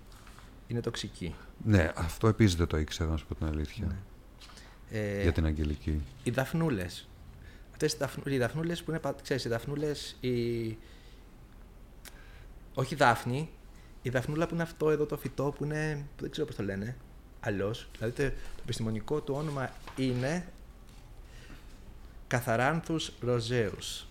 [0.68, 1.34] Είναι τοξική.
[1.64, 3.96] Ναι, αυτό επίσης δεν το ήξερα, να σου πω την αλήθεια, Ναι.
[4.98, 6.02] Ε, για την αγγελική.
[6.22, 7.08] Οι δαφνούλες.
[7.70, 8.22] Αυτές οι, δαφνου...
[8.26, 9.00] οι δαφνούλες που είναι.
[9.00, 10.16] πα- Ξέρεις, οι δαφνούλες.
[10.20, 10.76] Η...
[12.74, 13.48] Όχι δάφνη.
[14.02, 16.06] Η δαφνούλα που είναι αυτό εδώ το φυτό που είναι.
[16.16, 16.96] που δεν ξέρω πώς το λένε.
[17.40, 17.88] Αλλιώς.
[17.98, 20.46] Δηλαδή το, το επιστημονικό του όνομα είναι.
[22.26, 24.06] Καθαράνθους ροζέους.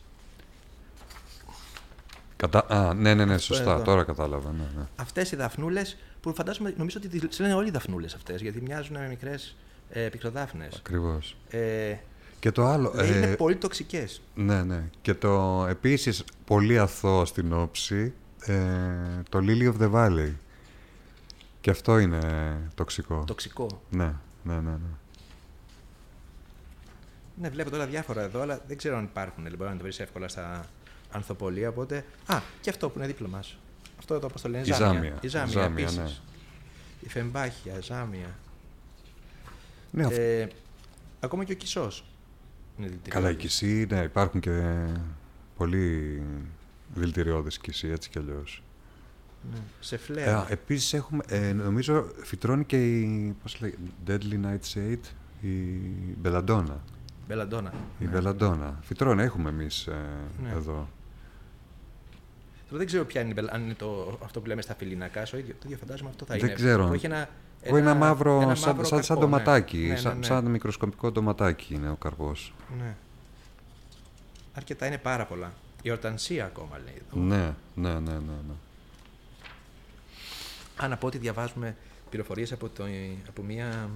[2.36, 2.65] Κατα...
[2.67, 3.84] Α, ναι, ναι, ναι, σωστά, εδώ.
[3.84, 4.52] τώρα κατάλαβα.
[4.52, 4.88] Ναι, ναι.
[4.95, 8.97] Αυτές οι δαφνούλες που φαντάζομαι, νομίζω ότι τις λένε όλοι οι δαφνούλες αυτές γιατί μοιάζουν
[8.97, 9.56] με μικρές
[9.89, 10.75] ε, πικροδάφνες.
[10.75, 11.38] Ακριβώς.
[11.49, 11.95] Ε,
[12.39, 12.89] Και το άλλο...
[12.89, 14.21] δηλαδή είναι ε, πολύ τοξικές.
[14.36, 14.84] Ναι, ναι.
[15.02, 18.13] Και το επίσης πολύ αθώο στην όψη,
[18.45, 20.34] ε, το Lily of the Valley.
[21.62, 22.21] Και αυτό είναι
[22.75, 23.23] τοξικό.
[23.28, 23.82] Τοξικό.
[23.89, 24.60] Ναι, ναι, ναι.
[24.62, 24.78] ναι.
[27.41, 29.43] Ναι, βλέπω τώρα διάφορα εδώ, αλλά δεν ξέρω αν υπάρχουν.
[29.43, 30.65] Δεν μπορεί να το βρεις εύκολα στα
[31.12, 31.69] ανθοπολία.
[31.69, 32.06] Οπότε.
[32.25, 33.58] Α, και αυτό που είναι δίπλα μας.
[33.99, 35.17] Αυτό εδώ, πώ το λένε, Η ζάμια.
[35.21, 35.97] Η ζάμια, Ζάμια, επίσης.
[35.97, 36.10] ναι.
[36.99, 38.36] Η φεμπάχια, ζάμια.
[39.91, 40.47] ναι αυ- Ε,
[41.19, 42.06] ακόμα και ο κισός.
[42.78, 43.13] Είναι δηλητηριώδης.
[43.13, 44.86] Καλά, η κυσή, ναι, υπάρχουν και
[46.93, 48.63] πολύ δηλητηριώδες κυσή, έτσι κι αλλιώς.
[49.52, 49.58] Ναι.
[49.80, 50.38] Σε Ε, φλέβα.
[50.38, 54.99] α, επίσης έχουμε, ε, νομίζω, φυτρώνει και η, πώς λέει, Deadly Nightshade,
[55.41, 55.49] η
[56.17, 56.82] Μπελαντόνα.
[57.28, 57.73] Μπελαντόνα.
[57.99, 58.10] Η Ναι.
[58.10, 58.80] Μπελαντόνα.
[58.82, 59.95] Φυτρώνει, έχουμε εμείς ε,
[60.43, 60.49] Ναι.
[60.49, 60.89] εδώ.
[62.65, 65.23] Τώρα δεν ξέρω ποια είναι, η μπελα- αν είναι το, αυτό που λέμε στα φιλινακά,
[65.23, 66.54] το ίδιο, το ίδιο φαντάζομαι αυτό θα Δεν είναι.
[66.54, 66.88] ξέρω.
[66.88, 67.30] Που έχει ένα,
[67.63, 69.25] Που είναι ένα μαύρο, ένα σαν, μαύρο σαν, σαν κακό, ναι.
[69.38, 70.25] ντοματάκι, Ναι, ναι, σαν, ναι.
[70.25, 72.54] σαν μικροσκοπικό ντοματάκι είναι ο καρπός.
[72.80, 72.95] Ναι.
[74.54, 75.52] Αρκετά είναι πάρα πολλά.
[75.82, 77.20] Η ορτανσία ακόμα λέει εδώ.
[77.22, 78.18] Ναι, ναι, ναι, ναι.
[78.48, 78.54] ναι.
[80.84, 81.76] Α, να πω ότι διαβάζουμε
[82.10, 82.84] πληροφορίες από, το,
[83.28, 83.89] από μια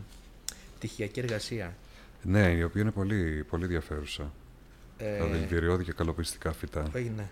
[0.80, 1.76] τυχιακή εργασία.
[2.22, 4.32] Ναι, η οποία είναι πολύ, πολύ ενδιαφέρουσα.
[4.98, 6.82] Ε, Τα δηλητηριώδη και καλοπιστικά φυτά.
[6.82, 7.30] που έγινε.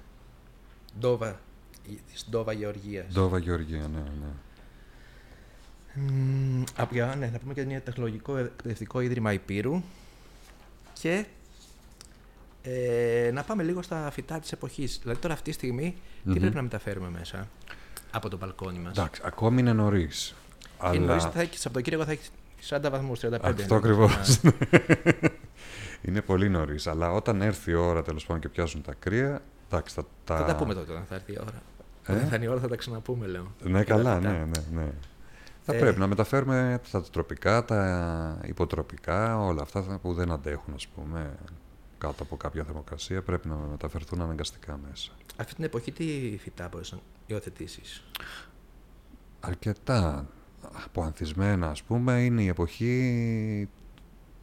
[0.99, 1.39] Ντόβα,
[1.89, 3.13] η- της Ντόβα Γεωργίας.
[3.13, 4.27] Ντόβα Γεωργία, ναι, ναι.
[5.93, 9.81] Μμμ, από, για- ναι, να πούμε και ένα τεχνολογικό εκπαιδευτικό ίδρυμα Υπήρου
[11.01, 11.25] και
[12.63, 14.99] ε, να πάμε λίγο στα φυτά της εποχής.
[15.01, 16.39] Δηλαδή τώρα αυτή τη στιγμή τι Μμμ.
[16.39, 17.47] πρέπει να μεταφέρουμε μέσα
[18.11, 20.35] από το μπαλκόνι μας; Εντάξει, ακόμη είναι νωρίς.
[20.93, 22.29] Είναι νωρίς, Αλλά θα έχει, Σαββατοκύριακο θα έχει
[22.69, 23.61] 40 βαθμούς, 35.
[23.61, 24.39] αυτό ακριβώς.
[26.07, 26.87] είναι πολύ νωρίς.
[26.87, 29.41] Αλλά όταν έρθει η ώρα τέλος πάντων και πιάσουν τα κρύα.
[29.69, 30.03] Εντάξει, θα,
[30.37, 31.61] Θα τα πούμε τότε όταν θα έρθει η ώρα.
[32.05, 33.51] Ε; Δεν θα είναι η ώρα, θα τα ξαναπούμε, λέω.
[33.63, 34.29] Ναι, Για τα καλά, φυτά.
[34.29, 34.89] ναι, ναι, ναι.
[35.61, 35.79] Θα Ε.
[35.79, 41.31] πρέπει να μεταφέρουμε τα τροπικά, τα υποτροπικά, όλα αυτά που δεν αντέχουν, ας πούμε,
[42.01, 45.11] κάτω από κάποια θερμοκρασία, πρέπει να μεταφερθούν αναγκαστικά μέσα.
[45.37, 48.03] Αυτή την εποχή τι φυτά μπορείς να υιοθετήσεις;
[49.39, 50.27] Αρκετά
[50.85, 53.69] αποανθισμένα, ας πούμε, είναι η εποχή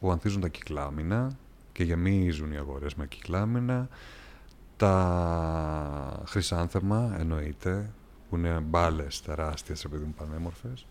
[0.00, 1.36] που ανθίζουν τα κυκλάμινα
[1.72, 3.88] και γεμίζουν οι αγορές με κυκλάμινα.
[4.76, 7.90] Τα χρυσάνθεμα, εννοείται,
[8.28, 10.86] που είναι μπάλες τεράστιες, επειδή μου πανέμορφες.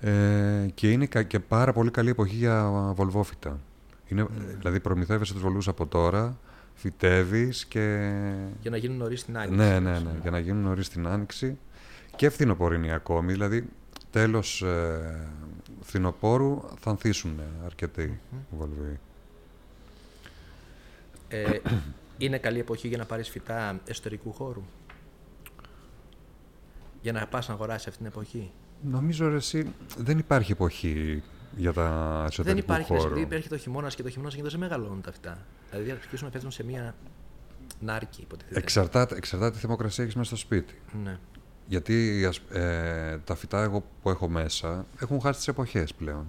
[0.00, 3.60] Ε, και είναι κα- και πάρα πολύ καλή εποχή για βολβόφυτα.
[4.12, 4.26] Είναι,
[4.58, 6.38] Δηλαδή προμηθεύεσαι τους βολβούς από τώρα,
[6.74, 8.12] φυτεύεις και...
[8.60, 9.56] Για να γίνουν νωρίς την άνοιξη.
[9.56, 11.58] Ναι, ναι, ναι, για να γίνουν νωρίς την άνοιξη
[12.16, 13.68] και φθινοπορεινή ακόμη, δηλαδή
[14.10, 15.28] τέλος ε,
[15.80, 18.20] φθινοπόρου θα ανθίσουν αρκετοί
[18.50, 18.98] βολβοί.
[21.28, 21.58] Ε,
[22.18, 24.62] είναι καλή εποχή για να πάρεις φυτά εσωτερικού χώρου;
[27.02, 28.50] Για να πας να αγοράσεις αυτή την εποχή;
[28.82, 31.22] Νομίζω ρε, εσύ δεν υπάρχει εποχή
[31.56, 32.92] για τα εσωτερικού Δεν υπάρχει.
[32.96, 33.06] χώρου.
[33.10, 35.38] Επειδή υπήρχε το χειμώνας και το χειμώνας γίνεται δεν μεγαλώνουν τα φυτά.
[35.70, 36.94] Δηλαδή αρχίζουν να πέφτουν σε μία
[37.80, 38.58] νάρκη, υποτίθεται.
[38.58, 40.80] Εξαρτάται, εξαρτάται τι θερμοκρασία έχεις μέσα στο σπίτι.
[41.02, 41.18] Ναι.
[41.66, 46.26] Γιατί ας- ε, τα φυτά εγώ που έχω μέσα έχουν χάσει τις εποχές πλέον.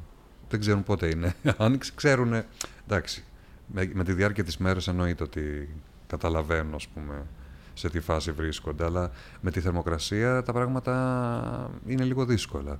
[0.49, 1.35] Δεν ξέρουν πότε είναι.
[1.57, 2.43] Αν ξέρουν,
[2.87, 3.23] εντάξει,
[3.67, 5.69] με, με τη διάρκεια της μέρας εννοείται ότι
[6.07, 7.25] καταλαβαίνουν, ας πούμε,
[7.73, 12.79] σε τι φάση βρίσκονται, αλλά με τη θερμοκρασία τα πράγματα είναι λίγο δύσκολα.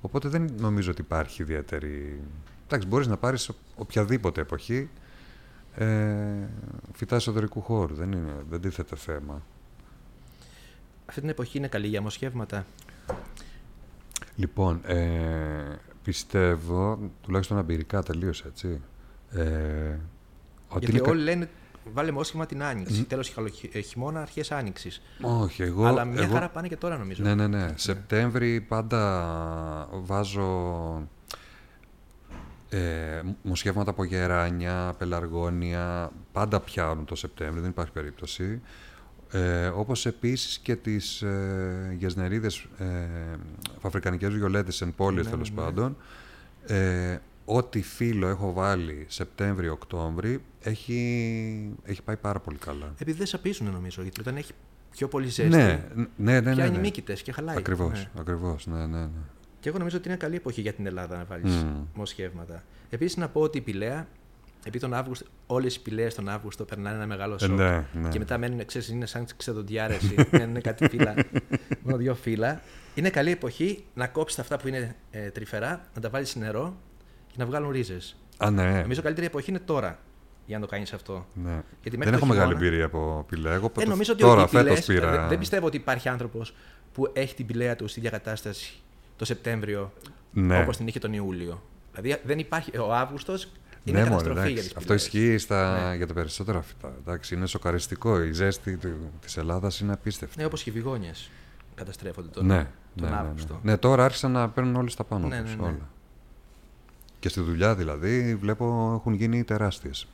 [0.00, 2.20] Οπότε δεν νομίζω ότι υπάρχει ιδιαίτερη...
[2.66, 4.88] Εντάξει, μπορείς να πάρεις ο- οποιαδήποτε εποχή
[5.74, 5.86] ε,
[6.92, 7.94] φυτάς εσωτερικού χώρου.
[7.94, 9.42] Δεν, είναι, δεν τίθεται θέμα.
[11.06, 12.66] Αυτή την εποχή είναι καλή για μοσχεύματα.
[14.36, 18.80] Λοιπόν, ε, πιστεύω, τουλάχιστον εμπειρικά τελείως έτσι,
[19.30, 19.42] ε,
[20.68, 21.48] ότι Γιατί είναι κα- όλοι λένε
[21.84, 23.04] βάλε μόσχευμα την άνοιξη.
[23.04, 23.34] Τέλος
[23.84, 25.02] χειμώνα, αρχές άνοιξης.
[25.20, 25.84] Όχι, εγώ...
[25.84, 26.32] Αλλά μια εγώ...
[26.32, 27.22] χαρά πάνε και τώρα νομίζω.
[27.22, 27.72] Ναι, ναι, ναι.
[27.74, 31.08] Σεπτέμβρη πάντα βάζω
[32.68, 36.10] ε, μοσχεύματα από γεράνια, πελαργόνια.
[36.32, 38.60] Πάντα πιάνουν το Σεπτέμβρη, δεν υπάρχει περίπτωση.
[39.30, 42.86] Ε, όπως επίσης και τις ε, γεσνερίδες, ε,
[43.82, 45.56] αφρικανικές βιολέτες εν πόλεις Ναι, τέλος ναι.
[45.56, 45.96] πάντων.
[46.66, 52.86] Ε, ό,τι φύλλο έχω βάλει Σεπτέμβρη-Οκτώβρη έχει, έχει πάει πάρα πολύ καλά.
[52.98, 54.52] Επειδή δεν σαπίζουν νομίζω, γιατί όταν έχει
[54.90, 55.56] πιο πολύ ζέστη.
[55.56, 56.78] Ναι, ναι, ναι, ναι, Πιάνει ναι.
[56.78, 57.56] μύκητες και χαλάει.
[57.56, 58.20] Ακριβώς, Ναι.
[58.20, 59.08] ακριβώς, ναι, ναι, ναι.
[59.60, 61.84] Και εγώ νομίζω ότι είναι καλή εποχή για την Ελλάδα να βάλεις Μμμ.
[61.94, 62.62] μοσχεύματα.
[62.90, 64.06] Επίσης να πω ότι η Πηλαία,
[64.58, 67.50] επειδή τον Αύγουστο, όλες οι πηλαίες τον Αύγουστο περνάνε ένα μεγάλο σοκ.
[67.50, 68.08] ναι, ναι.
[68.08, 69.96] Και μετά μένουν, ξέρεις, είναι σαν ξεδοντιάρε,
[70.38, 71.14] μένουν κάτι φύλλα,
[71.82, 72.60] μόνο δύο φύλλα.
[72.94, 76.76] Είναι καλή εποχή να κόψεις αυτά που είναι ε, τρυφερά, να τα βάλεις σε νερό
[77.32, 78.16] και να βγάλουν ρίζες.
[78.36, 78.80] Α, ναι.
[78.80, 79.98] Νομίζω καλύτερη εποχή είναι τώρα
[80.46, 81.26] για να το κάνεις αυτό.
[81.34, 81.62] ναι.
[81.82, 83.52] Γιατί μέχρι Δεν το έχω μεγάλη χειμώνα- εμπειρία από πηλαία.
[83.54, 85.10] Εγώ Ε, νομίζω ότι τώρα, οι πηλαίες- φέτος πήρα.
[85.10, 86.54] δεν, δεν πιστεύω ότι υπάρχει άνθρωπος
[86.92, 88.72] που έχει την πηλαία του στη διακατάσταση
[89.16, 89.92] το Σεπτέμβριο
[90.32, 90.60] ναι.
[90.62, 91.62] όπως την είχε τον Ιούλιο.
[91.94, 92.78] Δηλαδή δεν υπάρχει.
[92.78, 93.48] Ο Αύγουστος
[93.84, 94.52] είναι ναι, μωρέ, καταστροφή εντάξει.
[94.52, 95.88] για τις Αυτό ισχύει στα...
[95.88, 95.96] Ναι.
[95.96, 96.92] για τα περισσότερα φυτά.
[97.00, 98.22] Εντάξει, είναι σοκαριστικό.
[98.22, 98.78] Η ζέστη
[99.20, 100.38] της Ελλάδας είναι απίστευτη.
[100.38, 101.10] Ναι, όπως και οι βιγόνιε
[101.74, 102.66] καταστρέφονται τον, ναι,
[102.96, 103.60] τον ναι, ναι, Αύγουστο.
[103.62, 103.70] ναι.
[103.70, 105.66] Ναι, τώρα άρχισαν να παίρνουν όλοι στα πάνω Ναι, τους, ναι, ναι.
[105.66, 105.88] όλα.
[107.22, 110.06] Και στη δουλειά δηλαδή βλέπω έχουν γίνει τεράστιες.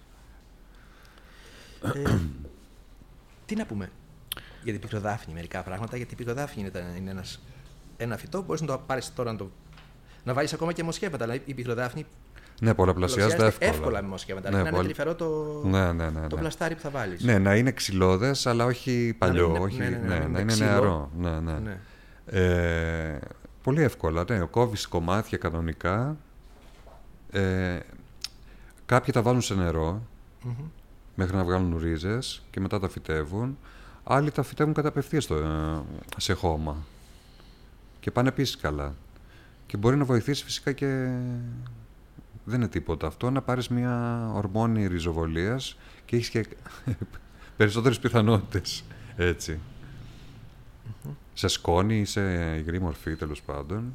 [1.83, 2.19] Ε,
[3.47, 3.91] τι να πούμε;
[4.63, 5.97] Για την πικροδάφνη, μερικά πράγματα.
[5.97, 7.41] Γιατί η πικροδάφνη είναι, τα- είναι ένας,
[7.97, 9.51] ένα φυτό που μπορείς να το πάρεις τώρα να το.
[10.25, 11.25] Να βάλεις ακόμα και μοσχεύματα.
[11.25, 12.07] Αλλά η πικροδάφνη
[12.61, 13.71] Ναι, πολλαπλασιάζεται εύκολα.
[13.71, 14.51] εύκολα με μοσχεύματα.
[14.51, 16.27] Ναι, Ναι, να είναι πολύ- τρυφερό το, Ναι, ναι, ναι.
[16.27, 16.41] το ναι.
[16.41, 17.23] πλαστάρι που θα βάλεις.
[17.23, 19.49] Ναι, να είναι ξυλώδες, αλλά όχι παλιό.
[19.49, 20.67] είναι- όχι, ναι, ναι, ναι, να μην να είναι είναι ξύλο.
[20.69, 21.11] νεαρό.
[21.19, 21.59] Ναι, ναι.
[21.59, 21.79] Ναι.
[22.27, 23.19] Ε,
[23.63, 24.39] πολύ εύκολα, ναι.
[24.39, 26.17] Κόβεις κομμάτια κανονικά.
[27.31, 27.79] Ε,
[28.87, 30.03] κάποιοι τα βάζουν σε νερό
[30.43, 30.53] Μμμ.
[31.15, 33.59] μέχρι να βγάλουν ρίζες και μετά τα φυτεύουν.
[34.05, 35.83] Άλλοι τα φυτεύουν κατά απευθείας στο, ε,
[36.17, 36.77] σε χώμα.
[38.01, 38.95] Και πάνε επίσης καλά.
[39.67, 40.87] Και μπορεί να βοηθήσει φυσικά και...
[42.45, 46.47] Δεν είναι τίποτα αυτό, να πάρεις μια ορμόνη ριζοβολίας και έχεις και
[47.57, 48.85] περισσότερες πιθανότητες,
[49.17, 49.59] έτσι.
[51.35, 52.21] Σε σκόνη ή σε
[52.57, 53.95] υγρή μορφή, τέλος πάντων.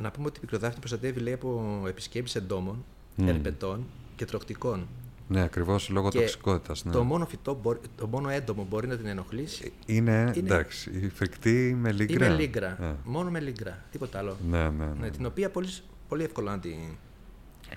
[0.00, 2.84] Να πούμε ότι η πικροδάφνη προστατεύει λέει, από επισκέψει εντόμων,
[3.16, 3.28] Μμ.
[3.28, 3.84] ερπετών
[4.16, 4.86] και τροκτικών.
[5.28, 6.84] Ναι, ακριβώς λόγω Και τοξικότητας.
[6.84, 6.92] Ναι.
[6.92, 11.76] Το, μόνο φυτό, μπορεί- το μόνο έντομο μπορεί να την ενοχλήσει Είναι, εντάξει, η φρικτή
[11.80, 12.26] με λίγκρα.
[12.26, 12.82] είναι λίγκρα.
[12.84, 13.78] Ε, Μόνο με λίγκρα.
[13.90, 14.36] Τίποτα άλλο.
[14.50, 14.90] ναι, ναι, ναι.
[15.00, 15.68] Ναι, την οποία πολύ,
[16.08, 16.76] πολύ εύκολα να την.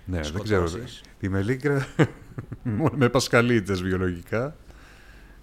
[0.05, 0.67] Ναι, δεν ξέρω.
[0.67, 1.01] σκοτώσεις.
[1.19, 1.87] Τη μελίγκρα
[2.63, 4.55] μόνο με πασκαλίτσες βιολογικά,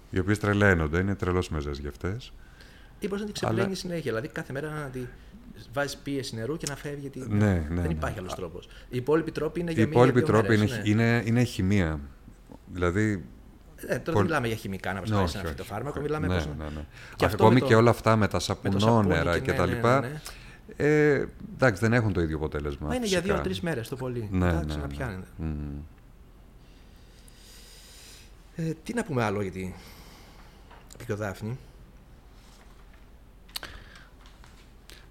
[0.09, 2.33] οι οποίες τρελαίνονται, είναι τρελός μεζές για αυτές.
[3.03, 4.01] Ή μπορείς να την Αλλά- ξεπλένει συνέχεια.
[4.03, 4.99] Δηλαδή κάθε μέρα να τη
[5.73, 6.99] βάζεις πίεση νερού και να φεύγει.
[6.99, 7.87] Γιατί Ναι, ναι, δεν ναι.
[7.91, 8.65] υπάρχει άλλος τρόπος.
[8.89, 11.03] Οι υπόλοιποι τρόποι είναι Οι για μία υπόλοιποι δύο τρόποι μέρες, είναι, ναι.
[11.03, 11.99] είναι, είναι χημεία.
[12.67, 13.25] Δηλαδή,
[13.75, 15.57] Ε, τώρα δεν Πολύ- μιλάμε για χημικά να Ναι, προσπαθήσει όχι, ένα όχι.
[15.63, 16.85] φυτοφάρμακο, μιλάμε ναι, πώς ναι, να- ναι.
[17.15, 19.51] Και αυτό Ακόμη με το- και όλα αυτά με τα με το σαπουνόνερα σαπούνι και,
[19.51, 19.99] και τα ναι, λοιπά.
[20.01, 20.21] ναι, ναι.
[20.77, 22.87] Ε, εντάξει, δεν έχουν το ίδιο αποτέλεσμα.
[22.87, 23.33] Μα είναι για φυσικά.
[23.35, 24.27] δύο-τρεις μέρες το πολύ.
[24.31, 25.27] Ναι, Μετά ναι, ξαναπιάνεται.
[25.37, 25.45] ναι.
[25.45, 25.77] Μμμ.
[28.55, 29.71] Ε, τι να πούμε άλλο για την
[30.97, 31.57] πικροδάφνη.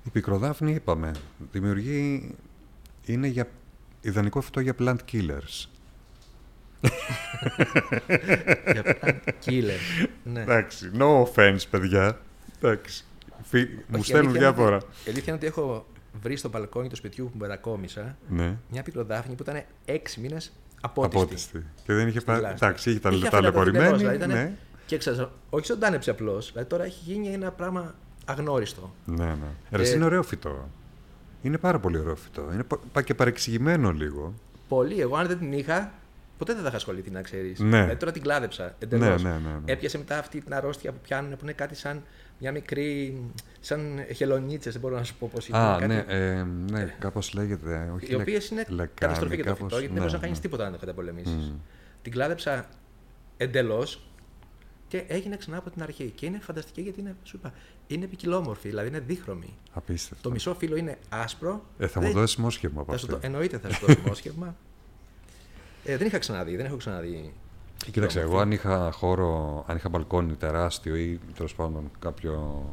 [0.04, 1.10] Η πικροδάφνη, είπαμε,
[1.52, 2.34] δημιουργεί.
[3.04, 3.48] είναι για
[4.00, 5.66] ιδανικό φυτό για plant killers.
[8.72, 10.08] για plant killer.
[10.24, 10.40] ναι.
[10.40, 12.18] Εντάξει, no offense, παιδιά.
[12.60, 13.04] Εντάξει.
[13.42, 14.76] Φι- Μου Όχι, η στέλνουν αλήθεια είναι διάφορα.
[14.76, 15.86] ότι- Η αλήθεια είναι ότι έχω
[16.22, 18.56] βρει στο μπαλκόνι του σπιτιού που μετακόμισα Ναι.
[18.70, 21.16] μια πικροδάφνη που ήταν έξι μήνες απότιστη.
[21.22, 21.64] Απότιστη.
[21.86, 22.40] Και δεν είχε πάρει.
[22.40, 22.64] λάσπη.
[22.66, 24.16] Εντάξει, είχε τα Είχε λεπτά αφιλατωθεί τελώς, λεπορημένη.
[24.18, 24.56] δηλαδή ήταν- Ναι.
[24.86, 26.50] Και ξέρω, όχι ζωντάνεψε απλώς.
[26.52, 28.94] Δηλαδή τώρα έχει γίνει ένα πράγμα αγνώριστο.
[29.04, 29.36] Ναι, ναι.
[29.70, 30.68] Ρε, Ε, είναι ωραίο φυτό.
[31.42, 32.48] Είναι πάρα πολύ ωραίο φυτό.
[32.52, 34.34] Είναι πα- πα- και παρεξηγημένο λίγο.
[34.68, 35.00] Πολύ.
[35.00, 35.92] Εγώ αν δεν την είχα,
[36.38, 37.58] ποτέ δεν θα είχα ασχοληθεί να ξέρεις.
[37.60, 37.68] Ναι.
[37.80, 39.22] Δηλαδή τώρα την κλάδεψα εντελώς.
[39.22, 39.72] Ναι, ναι, ναι, ναι.
[39.72, 42.02] Έπιασε μετά αυτή την αρρώστια που πιάνουν που είναι κάτι σαν
[42.38, 43.20] μια μικρή.
[43.60, 45.58] σαν χελονίτσες, δεν μπορώ να σου πω πώς είναι.
[45.58, 47.92] Α, κάτι, ναι, ε, ναι, κάπως λέγεται.
[47.94, 50.12] Όχι οι οποίες λεκ- είναι λεκάνη, καταστροφή για το κάπως- φυτό, γιατί δεν ναι, μπορείς
[50.12, 50.42] να κάνεις ναι.
[50.42, 51.34] τίποτα να το καταπολεμήσεις.
[51.50, 51.54] Μμ.
[52.02, 52.66] Την κλάδεψα
[53.36, 54.02] εντελώς
[54.88, 56.12] και έγινε ξανά από την αρχή.
[56.14, 57.52] Και είναι φανταστική γιατί είναι, σου είπα,
[57.94, 59.54] είναι ποικιλόμορφη, δηλαδή είναι δίχρωμη.
[59.72, 60.22] Απίστευτο.
[60.22, 61.64] Το μισό φύλλο είναι άσπρο.
[61.78, 63.18] Ε, θα μου δεν- δώσεις μόσχευμα από θα σου αυτό.
[63.18, 64.56] το, εννοείται θα σου δώσω μόσχευμα.
[65.84, 67.32] Ε, δεν είχα ξαναδεί, δεν έχω ξαναδεί.
[67.84, 68.18] Κοίταξε, ποικιλόμορφη.
[68.18, 72.64] εγώ αν είχα χώρο, αν είχα μπαλκόνι τεράστιο ή τέλος πάντων κάποιο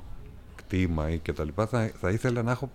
[0.56, 1.47] κτήμα ή κτλ.
[1.56, 2.71] Θα, θα ήθελα να έχω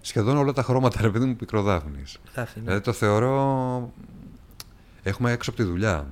[0.00, 2.18] σχεδόν όλα τα χρώματα ρε παιδί μου πικροδάφνης.
[2.34, 2.66] Δάφνη, ναι.
[2.66, 3.92] Δηλαδή το θεωρώ.
[5.02, 6.06] Έχουμε έξω από τη δουλειά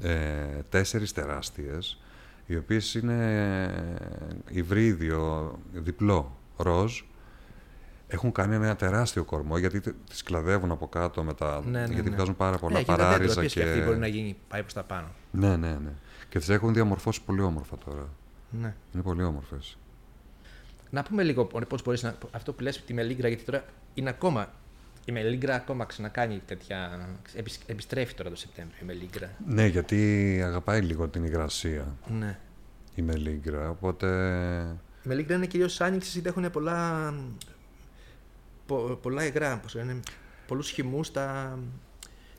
[0.00, 0.36] ε,
[0.68, 2.00] τέσσερις τεράστιες,
[2.52, 7.00] οι οποίες είναι υβρίδιο, διπλό, ροζ.
[8.06, 11.94] Έχουν κάνει ένα τεράστιο κορμό γιατί τε- τις κλαδεύουν από κάτω με τα, Ναι, ναι,
[11.94, 12.14] γιατί ναι.
[12.16, 13.62] βγάζουν πάρα πολλά ναι, και τα δέντρα, παράριζα επίσης, και...
[13.62, 15.06] και αυτή μπορεί να γίνει, πάει προς τα πάνω.
[15.30, 15.90] Ναι, ναι, ναι.
[16.28, 18.08] Και τις έχουν διαμορφώσει πολύ όμορφα τώρα.
[18.50, 18.74] Ναι.
[18.94, 19.76] Είναι πολύ όμορφες.
[20.90, 22.14] Να πούμε λίγο πώς μπορείς να.
[22.30, 24.52] Αυτό που λες τη Μελίγκρα, γιατί τώρα είναι ακόμα.
[25.04, 27.08] Η Μελίγκρα ακόμα ξανακάνει τέτοια.
[27.34, 29.30] επισ- Επιστρέφει τώρα το Σεπτέμβριο η Μελίγκρα.
[29.46, 32.38] Ναι, γιατί αγαπάει λίγο την υγρασία Ναι.
[32.94, 34.06] η Μελίγκρα, οπότε...
[35.04, 37.14] Η Μελίγκρα είναι κυρίως άνοιξης γιατί έχουν πολλά.
[38.66, 39.58] πο- πολλά υγρά.
[39.58, 40.00] Πώς λένε.
[40.46, 41.58] Πολλούς χυμούς στα.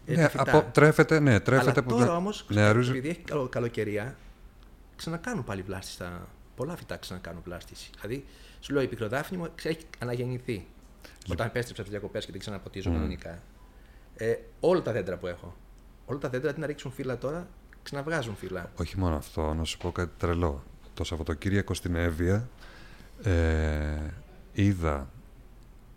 [0.05, 0.57] ε, Ναι, τα φυτά.
[0.57, 4.15] από, τρέφεται, ναι, τρέφεται Αλλά από τώρα τα- όμως, νεαρούς- επειδή έχει καλο- καλοκαιρία,
[4.95, 5.93] ξανακάνουν πάλι βλάστηση.
[5.95, 6.27] Στα...
[6.55, 7.89] Πολλά φυτά ξανακάνουν βλάστηση.
[8.01, 8.25] Δηλαδή,
[8.59, 10.65] σου λέω η πικροδάφνη μου ξέ- έχει αναγεννηθεί.
[11.29, 12.93] Όταν επέστρεψα από τι διακοπέ και την ξαναποτίζω Μμ.
[12.93, 13.41] κανονικά.
[14.15, 15.55] Ε, όλα τα δέντρα που έχω.
[16.05, 17.47] Όλα τα δέντρα τι να ρίξουν φύλλα τώρα,
[17.83, 18.71] ξαναβγάζουν φύλλα.
[18.75, 20.63] Όχι μόνο αυτό, να σου πω κάτι τρελό.
[20.93, 22.49] Το Σαββατοκύριακο στην Εύβοια
[23.23, 23.97] ε,
[24.53, 25.09] είδα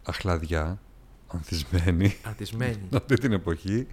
[0.02, 0.78] αχλαδιά
[1.26, 2.88] ανθισμένη Ανθισμένοι.
[2.96, 3.86] αυτή την εποχή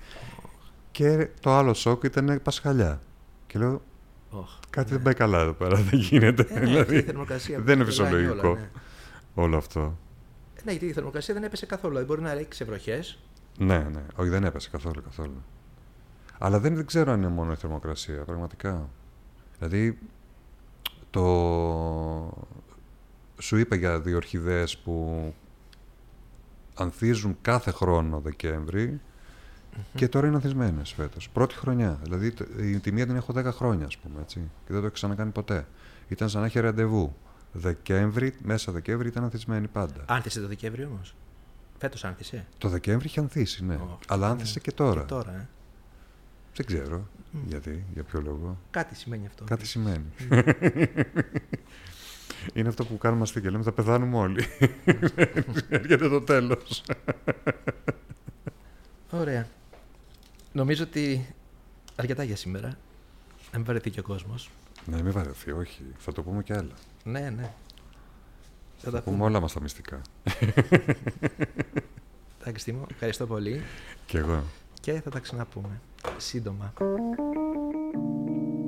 [0.91, 3.01] και το άλλο σοκ ήταν πασχαλιά.
[3.47, 3.81] Και λέω,
[4.29, 4.49] Οχ.
[4.69, 6.47] κάτι δεν πάει καλά εδώ πέρα, δεν γίνεται.
[6.49, 8.69] Ε, ναι, δηλαδή, η θερμοκρασία δεν είναι πουλάει όλα, φυσιολογικό ναι.
[9.33, 9.97] όλο αυτό.
[10.63, 11.93] Ε, Ναι, γιατί η θερμοκρασία δεν έπεσε καθόλου.
[11.93, 13.03] Δηλαδή, μπορεί να ρίξει βροχέ.
[13.57, 15.43] Ναι, ναι, όχι δεν έπεσε καθόλου, καθόλου.
[16.39, 18.89] Αλλά δεν, δεν ξέρω αν είναι μόνο η θερμοκρασία, πραγματικά.
[19.59, 19.99] Δηλαδή,
[21.09, 21.23] το...
[23.39, 25.33] Σου είπα για δύο ορχιδέες που
[26.75, 29.01] ανθίζουν κάθε χρόνο Δεκέμβρη
[29.95, 31.29] και τώρα είναι ανθισμένες φέτος.
[31.29, 31.99] Πρώτη χρονιά.
[32.03, 34.39] Δηλαδή, το- η, τη μία την έχω 10 χρόνια, ας πούμε, έτσι.
[34.39, 35.67] Και δεν το έχω ξανακάνει ποτέ.
[36.07, 37.15] Ήταν σαν να έχει ραντεβού.
[37.53, 40.05] Δεκέμβρη, μέσα Δεκέμβρη ήταν ανθισμένη πάντα.
[40.07, 41.15] Άνθησε το Δεκέμβριο όμως.
[41.77, 42.45] Φέτος άνθησε.
[42.57, 43.75] Το Δεκέμβρη είχε ανθίσει, ναι.
[43.75, 44.31] Ω, Αλλά ναι.
[44.31, 44.99] άνθησε και τώρα.
[44.99, 45.47] Και τώρα, ε.
[46.55, 47.07] Δεν ξέρω
[47.47, 48.57] γιατί, για ποιο λόγο.
[48.71, 49.43] Κάτι σημαίνει αυτό.
[49.43, 50.05] Κάτι σημαίνει.
[52.53, 54.45] Είναι αυτό που κάνουμε αστεία και λέμε θα πεθάνουμε όλοι.
[55.69, 56.83] Έρχεται το τέλος.
[59.11, 59.47] Ωραία.
[60.51, 61.33] Νομίζω ότι
[61.95, 62.67] αρκετά για σήμερα.
[63.51, 64.49] Να μην βαρεθεί και ο κόσμος.
[64.85, 65.81] Ναι, μην βαρεθεί, όχι.
[65.97, 66.71] Θα το πούμε κι άλλα.
[67.03, 67.53] Ναι, ναι.
[68.77, 69.27] Θα Θα τα πούμε πούμε.
[69.29, 70.01] όλα μας τα μυστικά.
[72.41, 73.61] Εντάξει, Τίμω, ευχαριστώ πολύ
[74.05, 74.43] Κι εγώ.
[74.81, 75.81] και θα τα ξαναπούμε
[76.17, 76.73] σύντομα.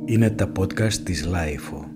[0.06, 1.90] Είναι τα podcast της Λάιφο.